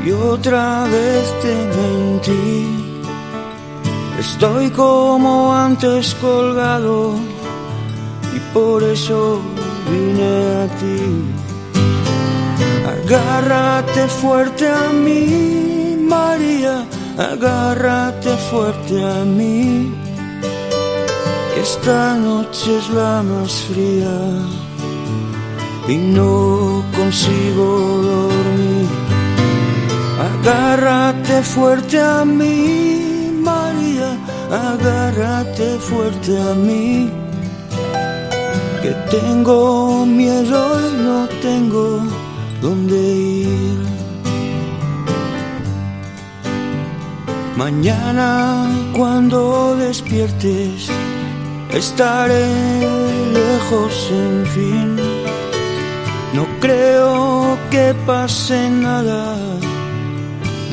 [0.06, 2.68] y otra vez te mentí.
[4.20, 7.16] Estoy como antes colgado
[8.36, 9.42] y por eso
[9.90, 10.32] vine
[10.64, 11.35] a ti.
[13.08, 19.94] Agárrate fuerte a mí, María, agárrate fuerte a mí.
[21.54, 24.18] Que esta noche es la más fría
[25.88, 27.68] y no consigo
[28.12, 28.90] dormir.
[30.32, 34.18] Agárrate fuerte a mí, María,
[34.50, 37.12] agárrate fuerte a mí.
[38.82, 42.25] Que tengo miedo y no tengo
[42.66, 43.80] dónde ir.
[47.56, 48.30] Mañana
[48.98, 50.90] cuando despiertes
[51.70, 52.48] estaré
[53.40, 53.94] lejos
[54.26, 54.90] en fin.
[56.34, 59.38] No creo que pase nada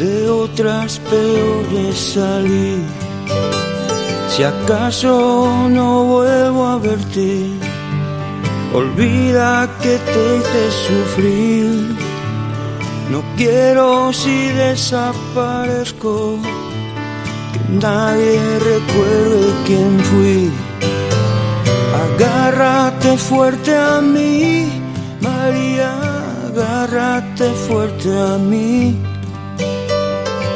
[0.00, 2.80] de otras peores salir.
[4.32, 5.12] Si acaso
[5.68, 7.61] no vuelvo a verte,
[8.74, 11.96] olvida que te hice sufrir.
[13.10, 16.38] No quiero si desaparezco
[17.52, 20.50] que nadie recuerde quién fui.
[22.04, 24.66] Agárrate fuerte a mí,
[25.20, 25.92] María,
[26.46, 28.96] agárrate fuerte a mí.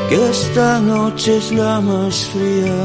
[0.08, 2.80] Que esta noche es la más fría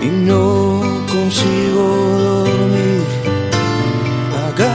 [0.00, 0.80] y no
[1.12, 1.84] consigo
[2.44, 2.79] dormir.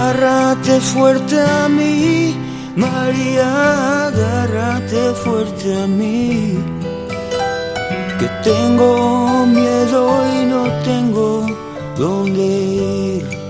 [0.06, 2.36] Agárrate fuerte a mí,
[2.76, 6.60] María, agárrate fuerte a mí.
[8.20, 10.02] Que tengo miedo
[10.32, 11.48] y no tengo
[11.98, 13.45] dónde ir.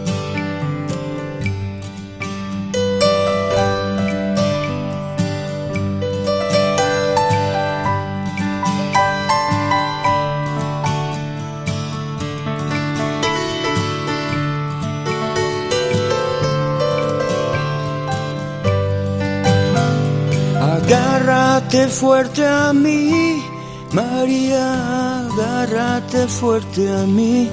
[21.76, 23.44] Agárrate fuerte a mí,
[23.92, 27.52] María, agárrate fuerte a mí.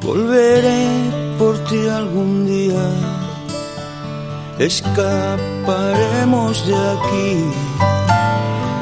[0.00, 0.88] Volveré
[1.38, 2.88] por ti algún día,
[4.58, 7.44] escaparemos de aquí.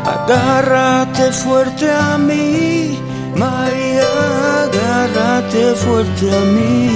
[0.07, 2.97] Agárrate fuerte a mí,
[3.37, 4.07] María,
[4.63, 6.89] agárrate fuerte a mí.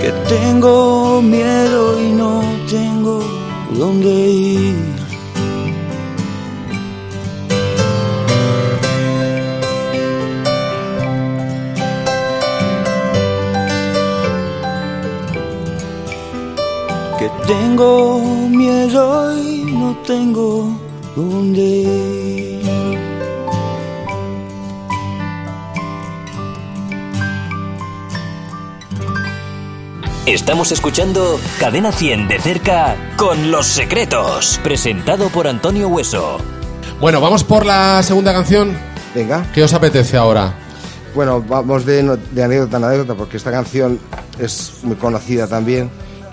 [0.00, 3.20] Que tengo miedo y no tengo
[3.70, 4.95] dónde ir.
[17.46, 18.18] Tengo
[18.48, 20.76] miedo y no tengo
[21.14, 22.66] dónde ir.
[30.26, 34.58] Estamos escuchando Cadena 100 de cerca con Los Secretos.
[34.64, 36.38] Presentado por Antonio Hueso.
[37.00, 38.76] Bueno, vamos por la segunda canción.
[39.14, 39.46] Venga.
[39.54, 40.52] ¿Qué os apetece ahora?
[41.14, 44.00] Bueno, vamos de, de anécdota en anécdota porque esta canción
[44.38, 45.90] es muy conocida también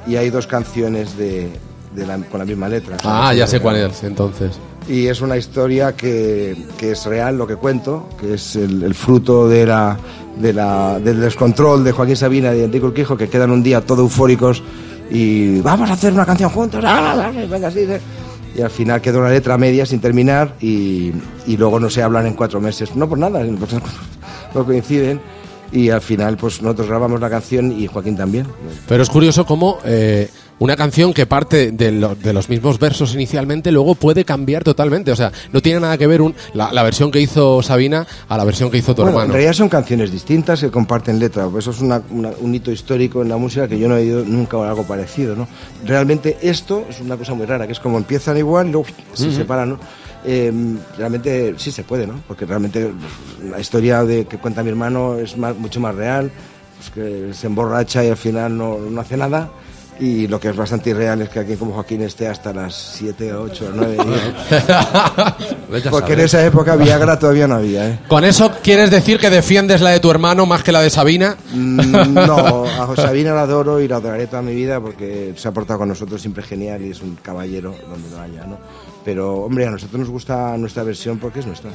[0.07, 1.49] y hay dos canciones de,
[1.95, 2.97] de la- con la misma letra.
[3.03, 4.59] Ah, ya sé cuál es, entonces.
[4.87, 8.93] Y es una historia que, que es real lo que cuento, que es el, el
[8.93, 9.97] fruto de la,
[10.37, 13.79] de la- del descontrol de Joaquín Sabina y de Enrique Urquijo, que quedan un día
[13.81, 14.61] todo eufóricos
[15.09, 16.83] y vamos a hacer una canción juntos.
[16.85, 17.99] ah, ah, ah.
[18.55, 21.11] Y al final quedó una letra media sin terminar y,
[21.47, 22.95] y luego no se hablan en cuatro meses.
[22.95, 23.41] No por nada,
[24.53, 25.19] no coinciden.
[25.73, 28.45] Y al final, pues nosotros grabamos la canción y Joaquín también.
[28.87, 33.15] Pero es curioso cómo eh, una canción que parte de, lo- de los mismos versos
[33.15, 35.11] inicialmente luego puede cambiar totalmente.
[35.11, 38.37] O sea, no tiene nada que ver un- la, la versión que hizo Sabina a
[38.37, 39.33] la versión que hizo tu Bueno, en hermano.
[39.33, 41.49] realidad son canciones distintas que comparten letra.
[41.57, 44.23] Eso es una- una- un hito histórico en la música que yo no he oído
[44.23, 45.35] nunca algo parecido.
[45.35, 45.47] ¿no?
[45.85, 49.31] Realmente esto es una cosa muy rara, que es como empiezan igual y luego se
[49.31, 49.69] separan.
[49.71, 49.79] ¿no?
[50.25, 50.51] Eh,
[50.97, 52.21] realmente sí se puede, ¿no?
[52.27, 52.91] porque realmente
[53.49, 56.31] la historia de que cuenta mi hermano es más- mucho más real,
[56.77, 59.49] pues que se emborracha y al final no, no hace nada.
[59.99, 63.31] Y lo que es bastante irreal es que alguien como Joaquín esté hasta las 7,
[63.33, 63.97] 8, 9,
[65.69, 65.91] 10.
[65.91, 67.99] Porque en esa época Viagra todavía no había, ¿eh?
[68.07, 71.37] ¿Con eso quieres decir que defiendes la de tu hermano más que la de Sabina?
[71.53, 75.47] Mm, No, a José Sabina la adoro y la adoraré toda mi vida porque se
[75.47, 78.57] ha portado con nosotros siempre genial y es un caballero donde lo haya, ¿no?
[79.03, 81.71] Pero, hombre, a nosotros nos gusta nuestra versión porque es nuestra.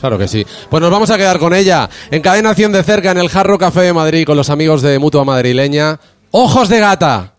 [0.00, 0.46] Claro que sí.
[0.70, 1.88] Pues nos vamos a quedar con ella.
[2.10, 4.98] En Cadena 100 de cerca, en el Jarro Café de Madrid, con los amigos de
[4.98, 6.00] Mutua Madrileña.
[6.30, 7.34] ¡Ojos de gata!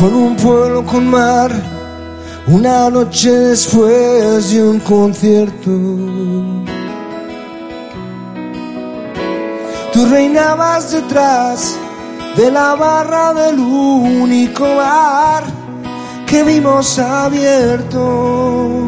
[0.00, 1.52] Fue un pueblo con mar,
[2.46, 5.70] una noche después de un concierto.
[9.92, 11.76] Tú reinabas detrás
[12.34, 15.44] de la barra del único bar
[16.26, 18.86] que vimos abierto.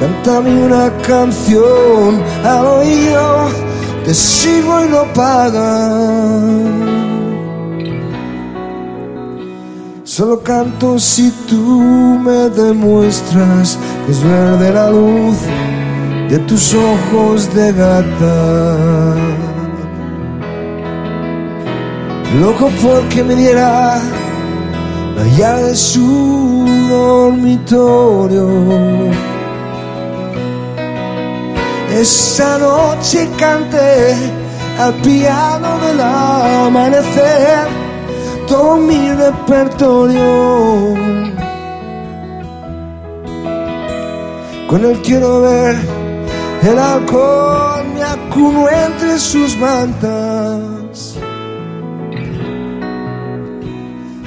[0.00, 3.48] Cántame una canción al oído,
[4.04, 6.87] te sigo y no pagan.
[10.18, 15.36] Solo canto si tú me demuestras que es verde la luz
[16.28, 19.14] de tus ojos de gata.
[22.40, 24.00] Loco porque me diera
[25.14, 28.48] la llave de su dormitorio.
[31.92, 34.16] Esa noche canté
[34.80, 37.87] al piano del amanecer
[38.48, 40.94] todo mi repertorio.
[44.68, 45.76] Con él quiero ver
[46.62, 51.16] el alcohol, me acuno entre sus mantas.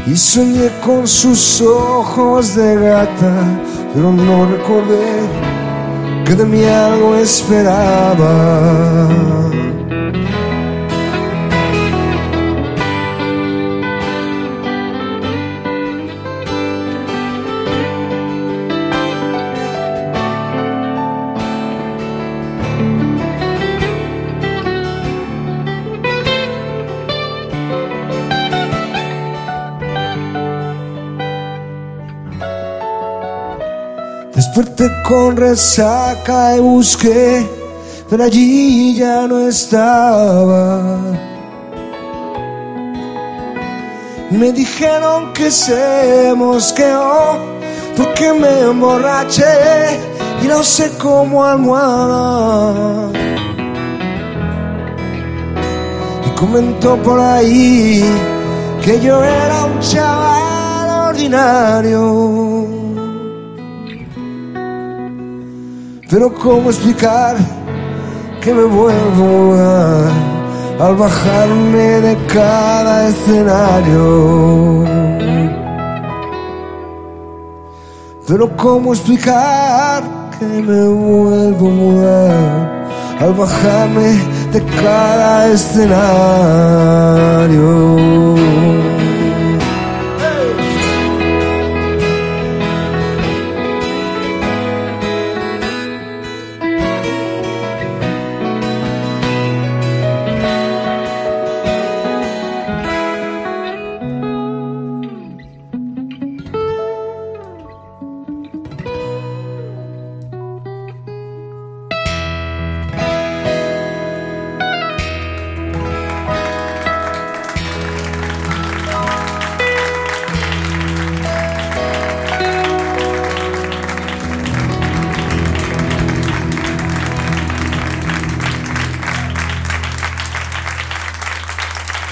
[0.08, 3.34] Y soñé con sus ojos de gata,
[3.94, 5.22] pero no recordé
[6.26, 8.28] que de mí algo esperaba.
[34.54, 37.48] Desperté con resaca y busqué,
[38.10, 41.00] pero allí ya no estaba.
[44.30, 47.38] Me dijeron que se mosqueó
[47.96, 50.02] porque me emborraché
[50.44, 53.10] y la usé como almohada.
[56.28, 58.04] Y comentó por ahí
[58.84, 62.41] que yo era un chaval ordinario.
[66.12, 67.38] Pero cómo explicar
[68.42, 70.10] que me vuelvo a,
[70.86, 74.84] al bajarme de cada escenario.
[78.28, 80.04] Pero cómo explicar
[80.38, 82.82] que me vuelvo a
[83.22, 84.20] al bajarme
[84.52, 86.92] de cada escenario.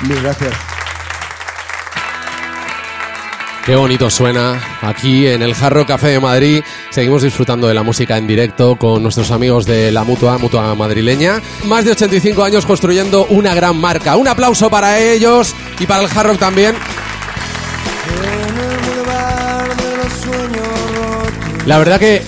[0.08, 0.54] Gracias.
[3.66, 6.64] Qué bonito suena aquí en el Jarro Café de Madrid.
[6.90, 11.40] Seguimos disfrutando de la música en directo con nuestros amigos de la Mutua, Mutua Madrileña.
[11.66, 14.16] Más de 85 años construyendo una gran marca.
[14.16, 16.76] Un aplauso para ellos y para el Hard Rock también.
[21.68, 22.24] La verdad que,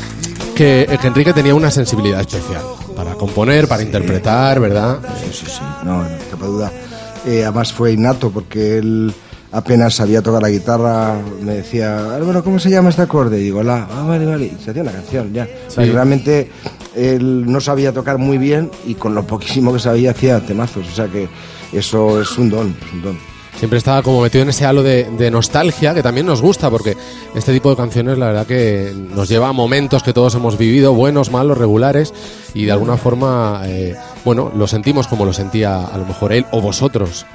[0.55, 2.61] que, que Enrique tenía una sensibilidad especial
[2.95, 4.99] para componer, para interpretar, ¿verdad?
[5.19, 5.61] Sí, sí, sí.
[5.84, 6.07] No, no
[6.38, 6.72] te duda.
[7.26, 9.13] Eh, además fue innato porque él
[9.51, 13.39] apenas sabía tocar la guitarra, me decía, Álvaro, ¿cómo se llama este acorde?
[13.39, 15.47] Y digo, la, ah, vale, vale, y se hacía una canción, ya.
[15.67, 15.82] Sí.
[15.82, 16.49] que realmente
[16.95, 20.95] él no sabía tocar muy bien y con lo poquísimo que sabía hacía temazos, o
[20.95, 21.28] sea que
[21.74, 23.31] eso es un don, es un don.
[23.62, 26.97] Siempre estaba como metido en ese halo de, nostalgia que también nos gusta porque
[27.36, 30.95] este tipo de canciones la verdad que nos lleva a momentos que todos hemos vivido,
[30.95, 32.12] buenos, malos, regulares
[32.55, 33.95] y de alguna forma, eh,
[34.26, 37.28] bueno, lo sentimos como lo sentía a lo mejor él o vosotros.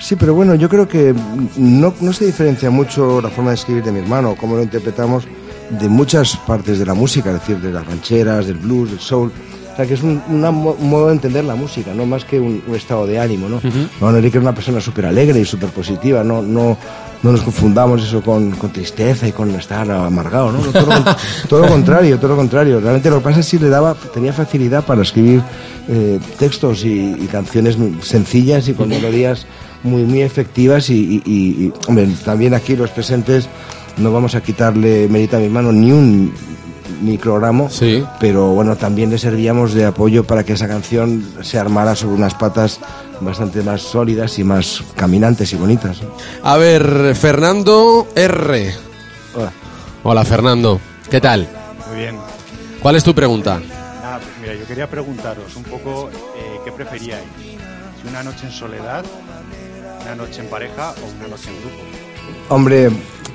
[0.00, 1.14] Sí, pero bueno, yo creo que
[1.56, 5.28] no, no se diferencia mucho la forma de escribir de mi hermano, cómo lo interpretamos
[5.70, 9.30] de muchas partes de la música, es decir, de las rancheras, del blues, del soul.
[9.78, 12.40] Sea, que es un, una mo- un modo de entender la música, no más que
[12.40, 13.60] un, un estado de ánimo, ¿no?
[14.00, 16.76] No, Enrique es una persona súper alegre y súper positiva, no, no,
[17.22, 20.58] no nos confundamos eso con, con tristeza y con estar amargado, ¿no?
[20.64, 21.04] No, Todo, lo,
[21.48, 22.80] todo lo contrario, todo lo contrario.
[22.80, 25.42] Realmente lo que pasa es que le daba, tenía facilidad para escribir
[25.88, 29.46] eh, textos y, y canciones sencillas y con melodías
[29.84, 33.48] muy, muy efectivas y, y- y- y, hombre, también aquí los presentes
[33.96, 36.32] no vamos a quitarle mérito a mi hermano ni un
[37.02, 38.04] microgramo, Sí.
[38.20, 42.34] pero bueno, también le servíamos de apoyo para que esa canción se armara sobre unas
[42.34, 42.80] patas
[43.20, 45.98] bastante más sólidas y más caminantes y bonitas.
[46.42, 48.74] A ver, Fernando R.
[49.34, 49.52] Hola.
[50.04, 50.80] Hola Fernando,
[51.10, 51.48] ¿qué tal?
[51.90, 52.16] Muy bien.
[52.80, 53.58] ¿Cuál es tu pregunta?
[53.60, 57.24] Pues mira, yo quería preguntaros un poco eh, qué preferíais.
[58.00, 59.04] Si una noche en soledad,
[60.02, 61.76] una noche en pareja o una noche en grupo.
[62.48, 62.90] Hombre,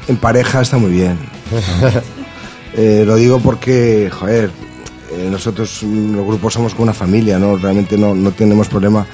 [0.07, 1.19] en pareja está muy bien.
[2.75, 4.49] Eh, lo digo porque, joder,
[5.11, 7.57] eh, nosotros mm, los grupos somos como una familia, ¿no?
[7.57, 9.05] Realmente no, no tenemos problema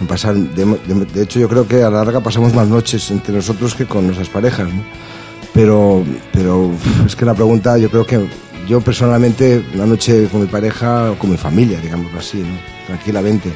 [0.00, 0.34] en pasar.
[0.34, 4.04] De, hecho, yo creo que a la larga pasamos más noches entre nosotros que con
[4.04, 4.68] nuestras parejas.
[5.54, 6.70] Pero, pero
[7.06, 8.26] es que la pregunta, yo creo que
[8.68, 12.44] yo personalmente, una noche con mi pareja o con mi familia, digámoslo así.
[12.86, 13.52] Tranquilamente.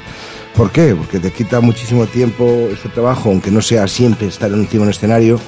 [0.56, 0.94] ¿Por qué?
[0.94, 4.90] Porque te quita muchísimo tiempo este trabajo, aunque no sea siempre estar encima de un
[4.90, 5.40] escenario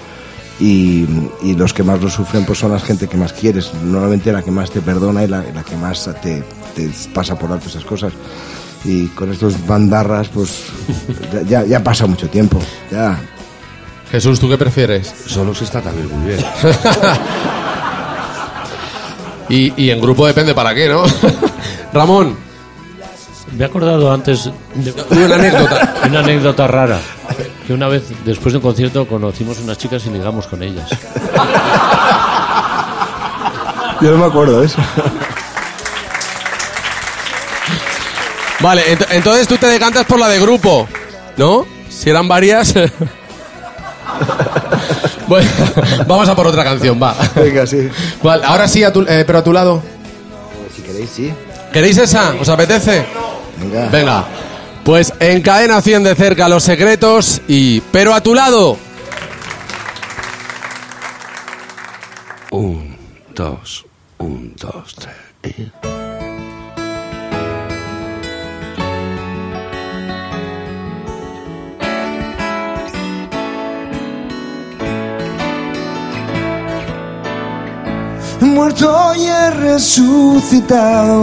[0.61, 1.07] y,
[1.43, 4.43] y los que más lo sufren pues son las gente que más quieres normalmente la
[4.43, 6.43] que más te perdona y la, la que más te,
[6.75, 8.13] te pasa por alto esas cosas
[8.85, 10.65] y con estos bandarras pues
[11.33, 12.59] ya, ya, ya pasa mucho tiempo
[12.91, 13.19] ya
[14.11, 15.15] Jesús, ¿tú qué prefieres?
[15.27, 16.45] Solo se está también muy bien.
[19.49, 21.03] Y, y en grupo depende para qué, ¿no?
[21.93, 22.37] Ramón,
[23.57, 24.95] Me he acordado antes de
[25.25, 25.95] una anécdota.
[26.09, 26.99] una anécdota rara.
[27.67, 30.89] Que una vez, después de un concierto, conocimos unas chicas y ligamos con ellas.
[34.01, 34.79] yo no me acuerdo de eso
[38.61, 40.87] Vale, ent- entonces tú te decantas por la de grupo,
[41.37, 41.67] ¿no?
[41.89, 42.75] Si eran varias.
[45.27, 45.49] bueno,
[46.07, 47.17] vamos a por otra canción, va.
[47.35, 47.89] venga sí
[48.21, 48.45] ¿Cuál?
[48.45, 49.83] Ahora sí, a tu- eh, pero a tu lado.
[50.77, 51.33] si queréis sí
[51.73, 52.35] ¿Queréis esa?
[52.41, 53.05] ¿Os apetece?
[53.59, 54.25] venga Venga.
[54.85, 58.77] Pues en cadena 100 de cerca los secretos y pero a tu lado.
[62.51, 62.97] Un,
[63.35, 63.87] dos,
[64.19, 65.15] un, dos, tres.
[65.59, 65.71] y-
[78.41, 81.23] muerto y he resucitado.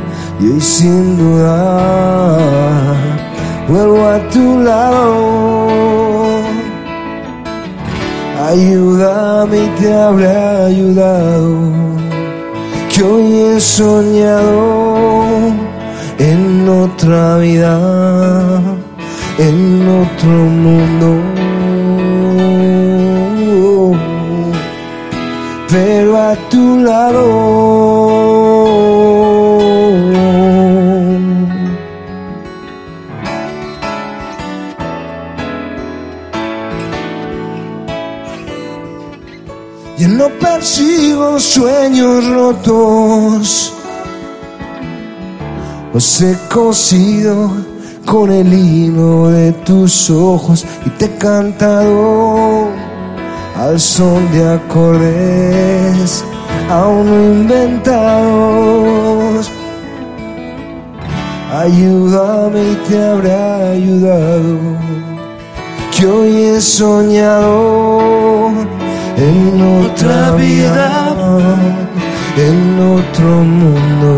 [0.41, 2.95] y sin dudar
[3.67, 6.41] vuelvo a tu lado.
[8.49, 10.35] Ayúdame y te habré
[10.67, 11.57] ayudado.
[12.91, 15.23] Que hoy he soñado
[16.17, 17.79] en otra vida,
[19.37, 20.29] en otro
[20.65, 21.09] mundo.
[25.69, 27.81] Pero a tu lado.
[40.21, 43.73] No persigo sueños rotos.
[45.91, 47.49] Los he cosido
[48.05, 52.67] con el hilo de tus ojos y te he cantado
[53.57, 56.23] al son de acordes
[56.69, 58.69] aún no inventados.
[61.51, 64.59] Ayúdame y te habré ayudado,
[65.91, 68.01] que hoy he soñado
[69.17, 70.89] en otra vida,
[72.37, 74.17] en otro mundo.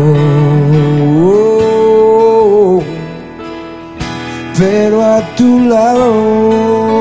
[4.58, 6.93] Pero a tu lado.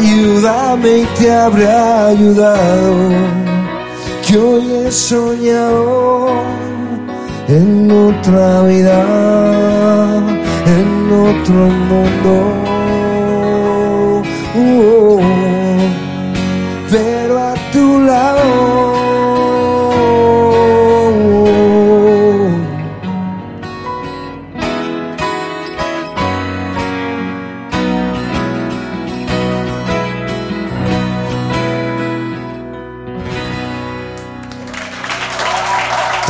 [0.00, 2.94] Ayúdame y te habré ayudado,
[4.26, 6.28] que hoy he soñado
[7.48, 9.02] en otra vida,
[10.78, 12.69] en otro mundo.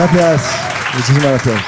[0.01, 0.41] Gracias,
[0.95, 1.63] muchísimas gracias.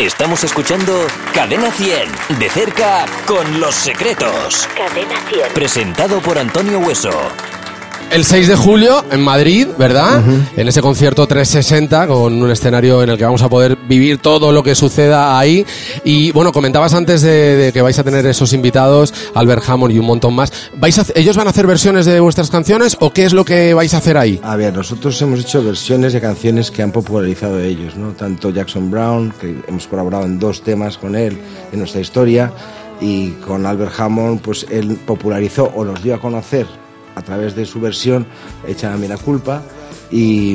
[0.00, 4.68] Estamos escuchando Cadena 100, de cerca con los secretos.
[4.76, 5.52] Cadena 100.
[5.54, 7.12] Presentado por Antonio Hueso.
[8.10, 10.22] El 6 de julio en Madrid, ¿verdad?
[10.56, 14.52] En ese concierto 360 con un escenario en el que vamos a poder vivir todo
[14.52, 15.64] lo que suceda ahí.
[16.04, 19.98] Y bueno, comentabas antes de, de que vais a tener esos invitados, Albert Hammond y
[19.98, 20.52] un montón más.
[20.76, 23.74] ¿Vais a ¿Ellos van a hacer versiones de vuestras canciones o qué es lo que
[23.74, 24.40] vais a hacer ahí?
[24.42, 28.12] A ver, nosotros hemos hecho versiones de canciones que han popularizado ellos, ¿no?
[28.12, 31.38] Tanto Jackson Brown, que hemos colaborado en dos temas con él
[31.72, 32.52] en nuestra historia,
[33.00, 36.66] y con Albert Hammond, pues él popularizó o los dio a conocer
[37.16, 38.26] a través de su versión
[38.68, 39.62] hecha a Mira Culpa.
[40.08, 40.54] Y,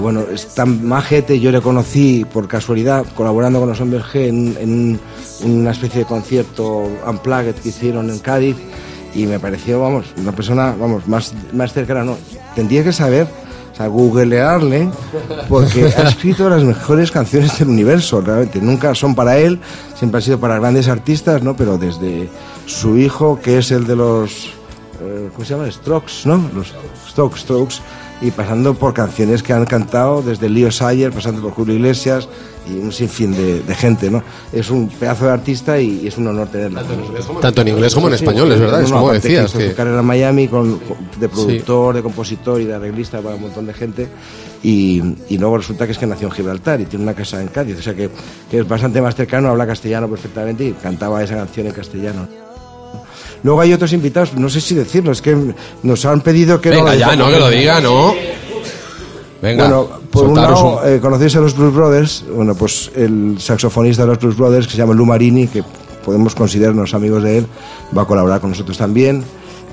[0.00, 4.56] bueno, es tan majete, yo le conocí por casualidad colaborando con los Hombres G en,
[4.58, 5.00] en
[5.44, 8.56] una especie de concierto unplugged que hicieron en Cádiz
[9.14, 12.16] y me pareció, vamos, una persona, vamos, más, más cercana, no.
[12.54, 13.26] Tendría que saber,
[13.72, 14.88] o sea, googlearle,
[15.48, 18.60] porque ha escrito las mejores canciones del universo, realmente.
[18.60, 19.60] Nunca son para él,
[19.96, 21.56] siempre han sido para grandes artistas, ¿no?
[21.56, 22.28] Pero desde
[22.66, 24.50] su hijo, que es el de los,
[25.02, 25.70] eh, ¿cómo se llama?
[25.70, 26.50] Strokes, ¿no?
[26.54, 26.72] Los
[27.08, 27.76] Strokes, Strokes,
[28.22, 32.28] y pasando por canciones que han cantado desde Leo Sayer, pasando por Julio Iglesias
[32.68, 34.22] y un sinfín de, de gente, ¿no?
[34.52, 36.80] Es un pedazo de artista y, y es un honor tenerlo.
[37.40, 40.00] Tanto en inglés como en español, es verdad, es como aparte decías, que- su carrera
[40.00, 43.72] en Miami con, con- de productor, de compositor y de arreglista para un montón de
[43.72, 44.08] gente.
[44.62, 47.48] Y, y luego resulta que es que nació en Gibraltar y tiene una casa en
[47.48, 47.78] Cádiz.
[47.78, 48.10] O sea que,
[48.50, 52.28] que es bastante más cercano, habla castellano perfectamente y cantaba esa canción en castellano.
[53.42, 55.36] Luego hay otros invitados, no sé si decirlo, es que
[55.82, 58.14] nos han pedido que Venga, lo ya, no, que lo diga, ¿no?
[59.40, 62.24] Venga, bueno, por un lado, eh, conocéis a los Blues Brothers.
[62.34, 65.64] Bueno, pues el saxofonista de los Blues Brothers, que se llama Lou Marini, que
[66.04, 67.46] podemos considerarnos amigos de él,
[67.96, 69.24] va a colaborar con nosotros también.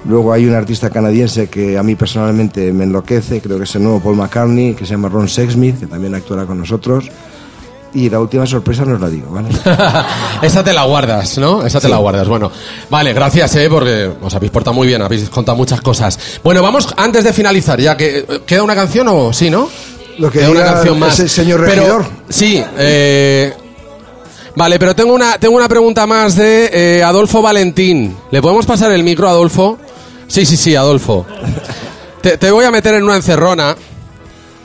[0.08, 3.84] Luego hay un artista canadiense que a mí personalmente me enloquece, creo que es el
[3.84, 7.10] nuevo Paul McCartney, que se llama Ron Sexsmith, que también actuará con nosotros.
[7.94, 9.50] Y la última sorpresa no os la digo, ¿vale?
[10.42, 11.66] Esa te la guardas, ¿no?
[11.66, 11.92] Esa te Sí.
[11.92, 12.28] la guardas.
[12.28, 12.52] Bueno,
[12.90, 13.68] vale, gracias, ¿eh?
[13.70, 16.20] Porque os habéis portado muy bien, habéis contado muchas cosas.
[16.44, 19.70] Bueno, vamos antes de finalizar, ya que eh, queda una canción o sí, ¿no?
[20.20, 21.18] Lo que queda una canción más.
[21.20, 22.06] ese señor Pero- regidor.
[22.30, 23.54] sí, eh,
[24.56, 28.18] Vale, pero tengo una, tengo una pregunta más de eh, Adolfo Valentín.
[28.32, 29.78] ¿Le podemos pasar el micro, Adolfo?
[30.28, 31.28] Sí, sí, sí, Adolfo.
[32.22, 33.76] Te, te voy a meter en una encerrona.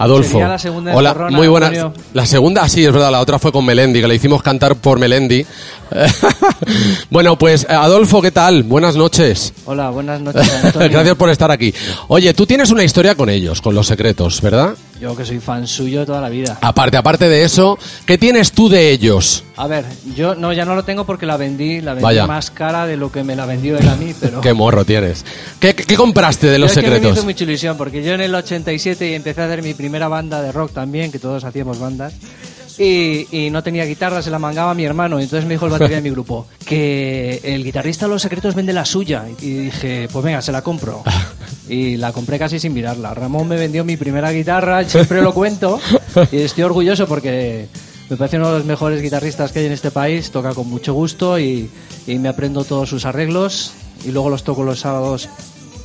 [0.02, 0.32] Adolfo.
[0.32, 1.68] Sería la segunda Hola, muy buena.
[1.68, 1.94] Antonio.
[2.12, 4.98] La segunda, sí, es verdad, la otra fue con Melendi, que le hicimos cantar por
[4.98, 5.46] Melendi.
[7.10, 8.64] bueno, pues eh, Adolfo, ¿qué tal?
[8.64, 9.52] Buenas noches.
[9.64, 10.88] Hola, buenas noches, Antonio.
[10.92, 11.72] Gracias por estar aquí.
[12.08, 14.74] Oye, tú tienes una historia con ellos, con los secretos, ¿verdad?
[15.02, 16.56] Yo que soy fan suyo de toda la vida.
[16.60, 17.76] Aparte, aparte de eso,
[18.06, 19.42] ¿qué tienes tú de ellos?
[19.56, 19.84] A ver,
[20.14, 22.24] yo no ya no lo tengo porque la vendí, la vendí Vaya.
[22.28, 25.24] más cara de lo que me la vendió él a mí, pero Qué morro tienes.
[25.58, 27.18] ¿Qué, qué compraste de los Yo es que me secretos?
[27.18, 30.52] hizo mucha ilusión porque yo en el 87 empecé a hacer mi primera banda de
[30.52, 32.14] rock también, que todos hacíamos bandas.
[32.82, 35.20] Y, y no tenía guitarra, se la mangaba mi hermano.
[35.20, 38.54] Y entonces me dijo el batería de mi grupo que el guitarrista de los secretos
[38.54, 39.24] vende la suya.
[39.40, 41.02] Y dije, pues venga, se la compro.
[41.68, 43.14] Y la compré casi sin mirarla.
[43.14, 45.78] Ramón me vendió mi primera guitarra, siempre lo cuento.
[46.32, 47.68] Y estoy orgulloso porque
[48.10, 50.92] Me parece uno de los mejores guitarristas que hay en este país, toca con mucho
[50.92, 51.70] gusto y,
[52.06, 53.72] y me aprendo todos sus arreglos
[54.04, 55.28] y luego los toco los sábados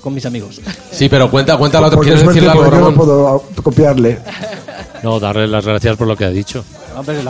[0.02, 0.60] con mis amigos.
[0.92, 1.80] Sí, pero cuenta, cuenta.
[1.90, 2.96] Porque ¿Quieres decirle algo, yo no Ramón?
[2.96, 4.20] puedo copiarle.
[5.04, 6.66] No, darle las gracias por lo que ha dicho.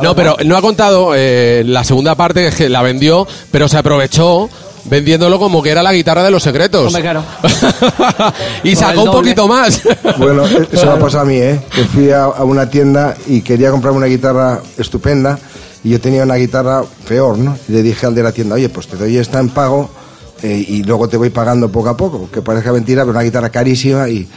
[0.01, 3.67] No, pero no ha contado eh, la segunda parte, que es que la vendió, pero
[3.67, 4.49] se aprovechó
[4.85, 6.87] vendiéndolo como que era la guitarra de los secretos.
[6.87, 7.23] Hombre, claro.
[8.63, 9.81] y sacó un poquito más.
[10.17, 11.59] Bueno, eso me ha pasado a mí, ¿eh?
[11.73, 15.37] Que fui a, a una tienda y quería comprarme una guitarra estupenda
[15.83, 17.57] y yo tenía una guitarra peor, ¿no?
[17.67, 19.89] Y le dije al de la tienda, oye, pues te doy esta en pago
[20.41, 23.49] eh, y luego te voy pagando poco a poco, que parezca mentira, pero una guitarra
[23.49, 24.27] carísima y,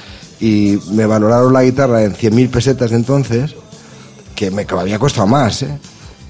[0.41, 3.55] y me valoraron la guitarra en 100.000 pesetas de entonces,
[4.41, 5.79] que me, que me había costado más, ¿eh?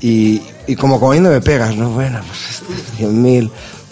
[0.01, 1.91] Y, y como comiendo me pegas, ¿no?
[1.91, 2.61] Bueno, pues
[2.99, 3.49] 100.000.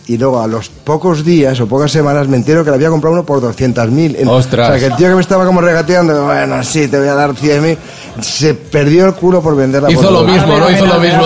[0.09, 3.15] Y luego a los pocos días o pocas semanas me entero que le había comprado
[3.15, 4.27] uno por 200.000.
[4.29, 4.71] Ostras.
[4.71, 7.15] O sea, que el tío que me estaba como regateando, bueno, sí, te voy a
[7.15, 7.77] dar 100.000,
[8.21, 9.89] se perdió el culo por venderla.
[9.89, 10.69] Hizo por lo mismo, ¿no?
[10.69, 11.23] Hizo lo mismo.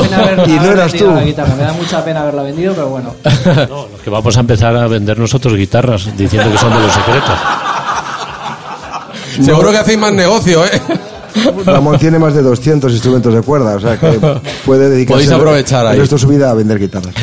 [0.46, 1.10] Y no eras tú.
[1.24, 1.54] Guitarra.
[1.54, 3.14] Me da mucha pena haberla vendido, pero bueno.
[3.70, 6.92] No, lo que vamos a empezar a vender nosotros guitarras diciendo que son de los
[6.92, 7.38] secretos.
[9.42, 10.82] Seguro que hacéis más negocio, ¿eh?
[11.64, 14.06] Ramón tiene más de 200 instrumentos de cuerda, o sea que
[14.64, 16.06] puede dedicarse Podéis aprovechar ahí.
[16.06, 17.14] su vida a vender guitarras.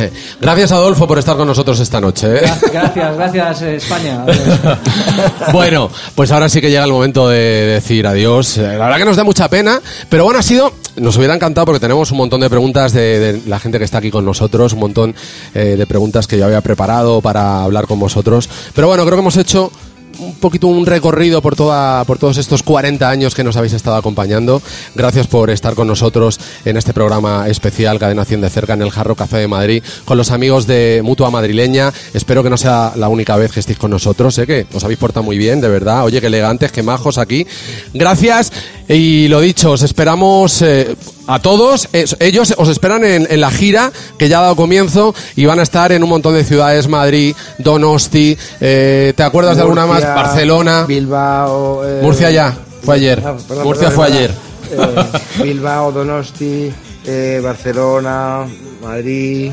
[0.42, 2.38] Gracias, Adolfo, por estar con nosotros esta noche.
[2.38, 2.52] ¿eh?
[2.72, 4.26] Gracias, gracias eh, España.
[5.52, 8.58] Bueno, pues ahora sí que llega el momento de decir adiós.
[8.58, 11.66] Eh, La verdad que nos da mucha pena, pero bueno, ha sido, nos hubiera encantado
[11.66, 14.74] porque tenemos un montón de preguntas de, de la gente que está aquí con nosotros,
[14.74, 15.16] un montón
[15.54, 18.50] eh, de preguntas que yo había preparado para hablar con vosotros.
[18.74, 19.72] Pero bueno, creo que hemos hecho
[20.20, 23.96] un poquito un recorrido por toda por todos estos 40 años que nos habéis estado
[23.96, 24.62] acompañando.
[24.96, 28.92] Gracias por estar con nosotros en este programa especial Cadena 100 de cerca en el
[28.92, 31.94] Jarro Café de Madrid con los amigos de Mutua Madrileña.
[32.14, 35.00] Espero que no sea la única vez que estéis con nosotros, sé que os habéis
[35.00, 36.04] portado muy bien, de verdad.
[36.04, 37.46] Oye, qué elegantes, qué majos aquí.
[37.94, 38.52] Gracias
[38.90, 40.96] y lo dicho, os esperamos eh,
[41.28, 41.88] a todos.
[41.94, 45.60] Es- ellos os esperan en, en la gira que ya ha dado comienzo y van
[45.60, 50.04] a estar en un montón de ciudades, Madrid, Donosti, eh, ¿te acuerdas de alguna más?
[50.04, 50.86] Barcelona.
[50.88, 51.86] Bilbao.
[51.86, 53.22] eh, Murcia ya, fue ayer.
[53.26, 54.18] ah, perdón, Murcia perdón, fue perdón.
[54.18, 55.10] ayer.
[55.40, 56.72] Eh, Bilbao, Donosti,
[57.06, 58.46] eh, Barcelona,
[58.82, 59.52] Madrid,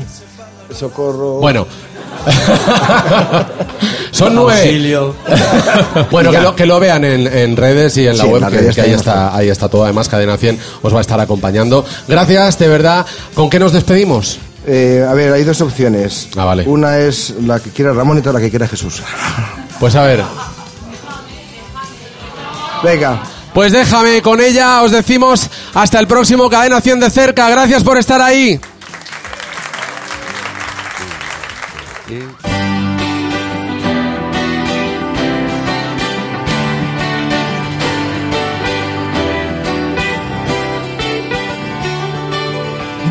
[0.75, 1.39] Socorro.
[1.39, 1.65] Bueno.
[4.11, 4.81] Son nueve.
[6.11, 8.73] Bueno, que lo, que lo vean en, en redes y en la Sí, en web,
[8.73, 9.83] que, ahí, está, ahí está todo.
[9.83, 11.85] Además, Cadena 100 os va a estar acompañando.
[12.07, 13.05] Gracias, de verdad.
[13.33, 14.39] ¿Con qué nos despedimos?
[14.65, 16.29] Eh, a ver, hay dos opciones.
[16.35, 16.63] Ah, vale.
[16.67, 19.01] Una es la que quiera Ramón y otra la que quiera Jesús.
[19.79, 20.23] Pues a ver.
[22.83, 23.21] Venga.
[23.53, 27.49] Pues déjame con ella, os decimos hasta el próximo Cadena 100 de cerca.
[27.49, 28.59] Gracias por estar ahí.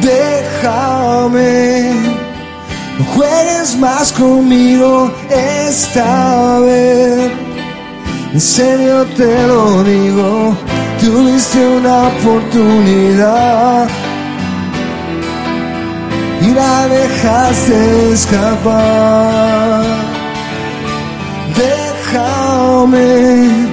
[0.01, 1.93] Déjame,
[2.99, 7.33] no juegues más conmigo esta vez.
[8.33, 10.57] En serio te lo digo,
[11.01, 13.89] tuviste una oportunidad
[16.41, 19.85] y la dejaste escapar.
[21.57, 23.69] Déjame,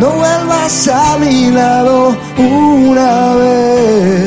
[0.00, 4.24] no vuelvas a mi lado una vez.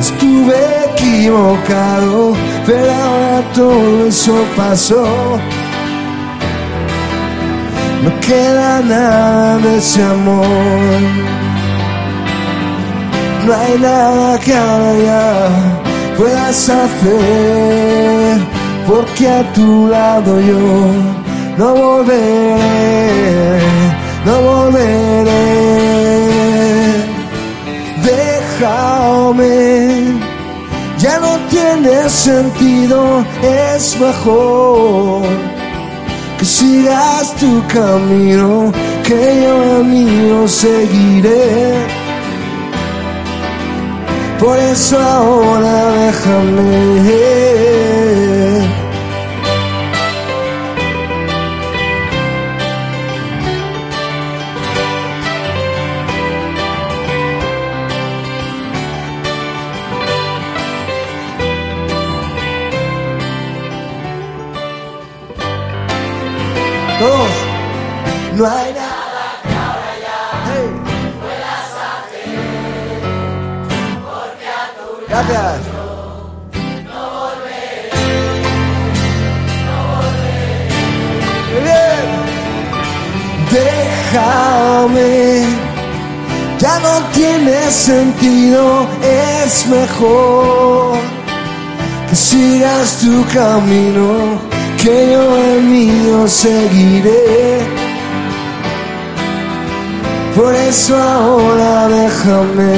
[0.00, 0.56] Estuve
[0.90, 2.34] equivocado,
[2.66, 5.38] pero ahora todo eso pasó.
[8.02, 10.46] No queda nada de ese amor.
[13.46, 15.73] No hay nada que ya
[16.16, 18.38] puedas hacer,
[18.86, 20.58] porque a tu lado yo
[21.58, 23.60] no volveré,
[24.24, 25.44] no volveré.
[28.02, 29.54] Déjame,
[30.98, 35.22] ya no tiene sentido, es mejor
[36.38, 38.72] que sigas tu camino,
[39.04, 41.93] que yo el mío seguiré.
[44.38, 47.23] Por eso ahora déjame.
[93.04, 94.40] Tu camino,
[94.82, 97.60] que yo el mío seguiré.
[100.34, 102.72] Por eso ahora déjame.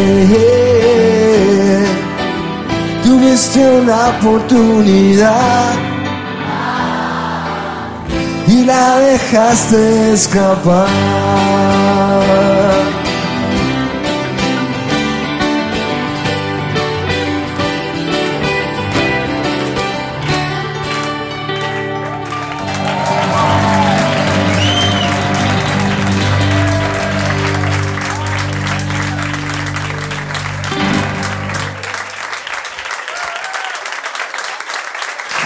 [3.04, 5.74] Tuviste una oportunidad
[8.48, 10.88] y la dejaste escapar.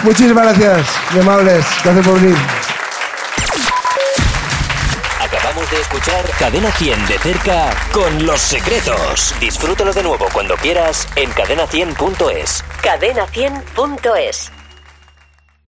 [0.02, 1.66] Muchísimas gracias, muy amables.
[1.84, 2.36] Gracias por venir.
[5.20, 9.34] Acabamos de escuchar Cadena 100 de cerca con Los Secretos.
[9.40, 12.64] Disfrútalo de nuevo cuando quieras en cadena100.es.
[12.82, 14.49] Cadena100.es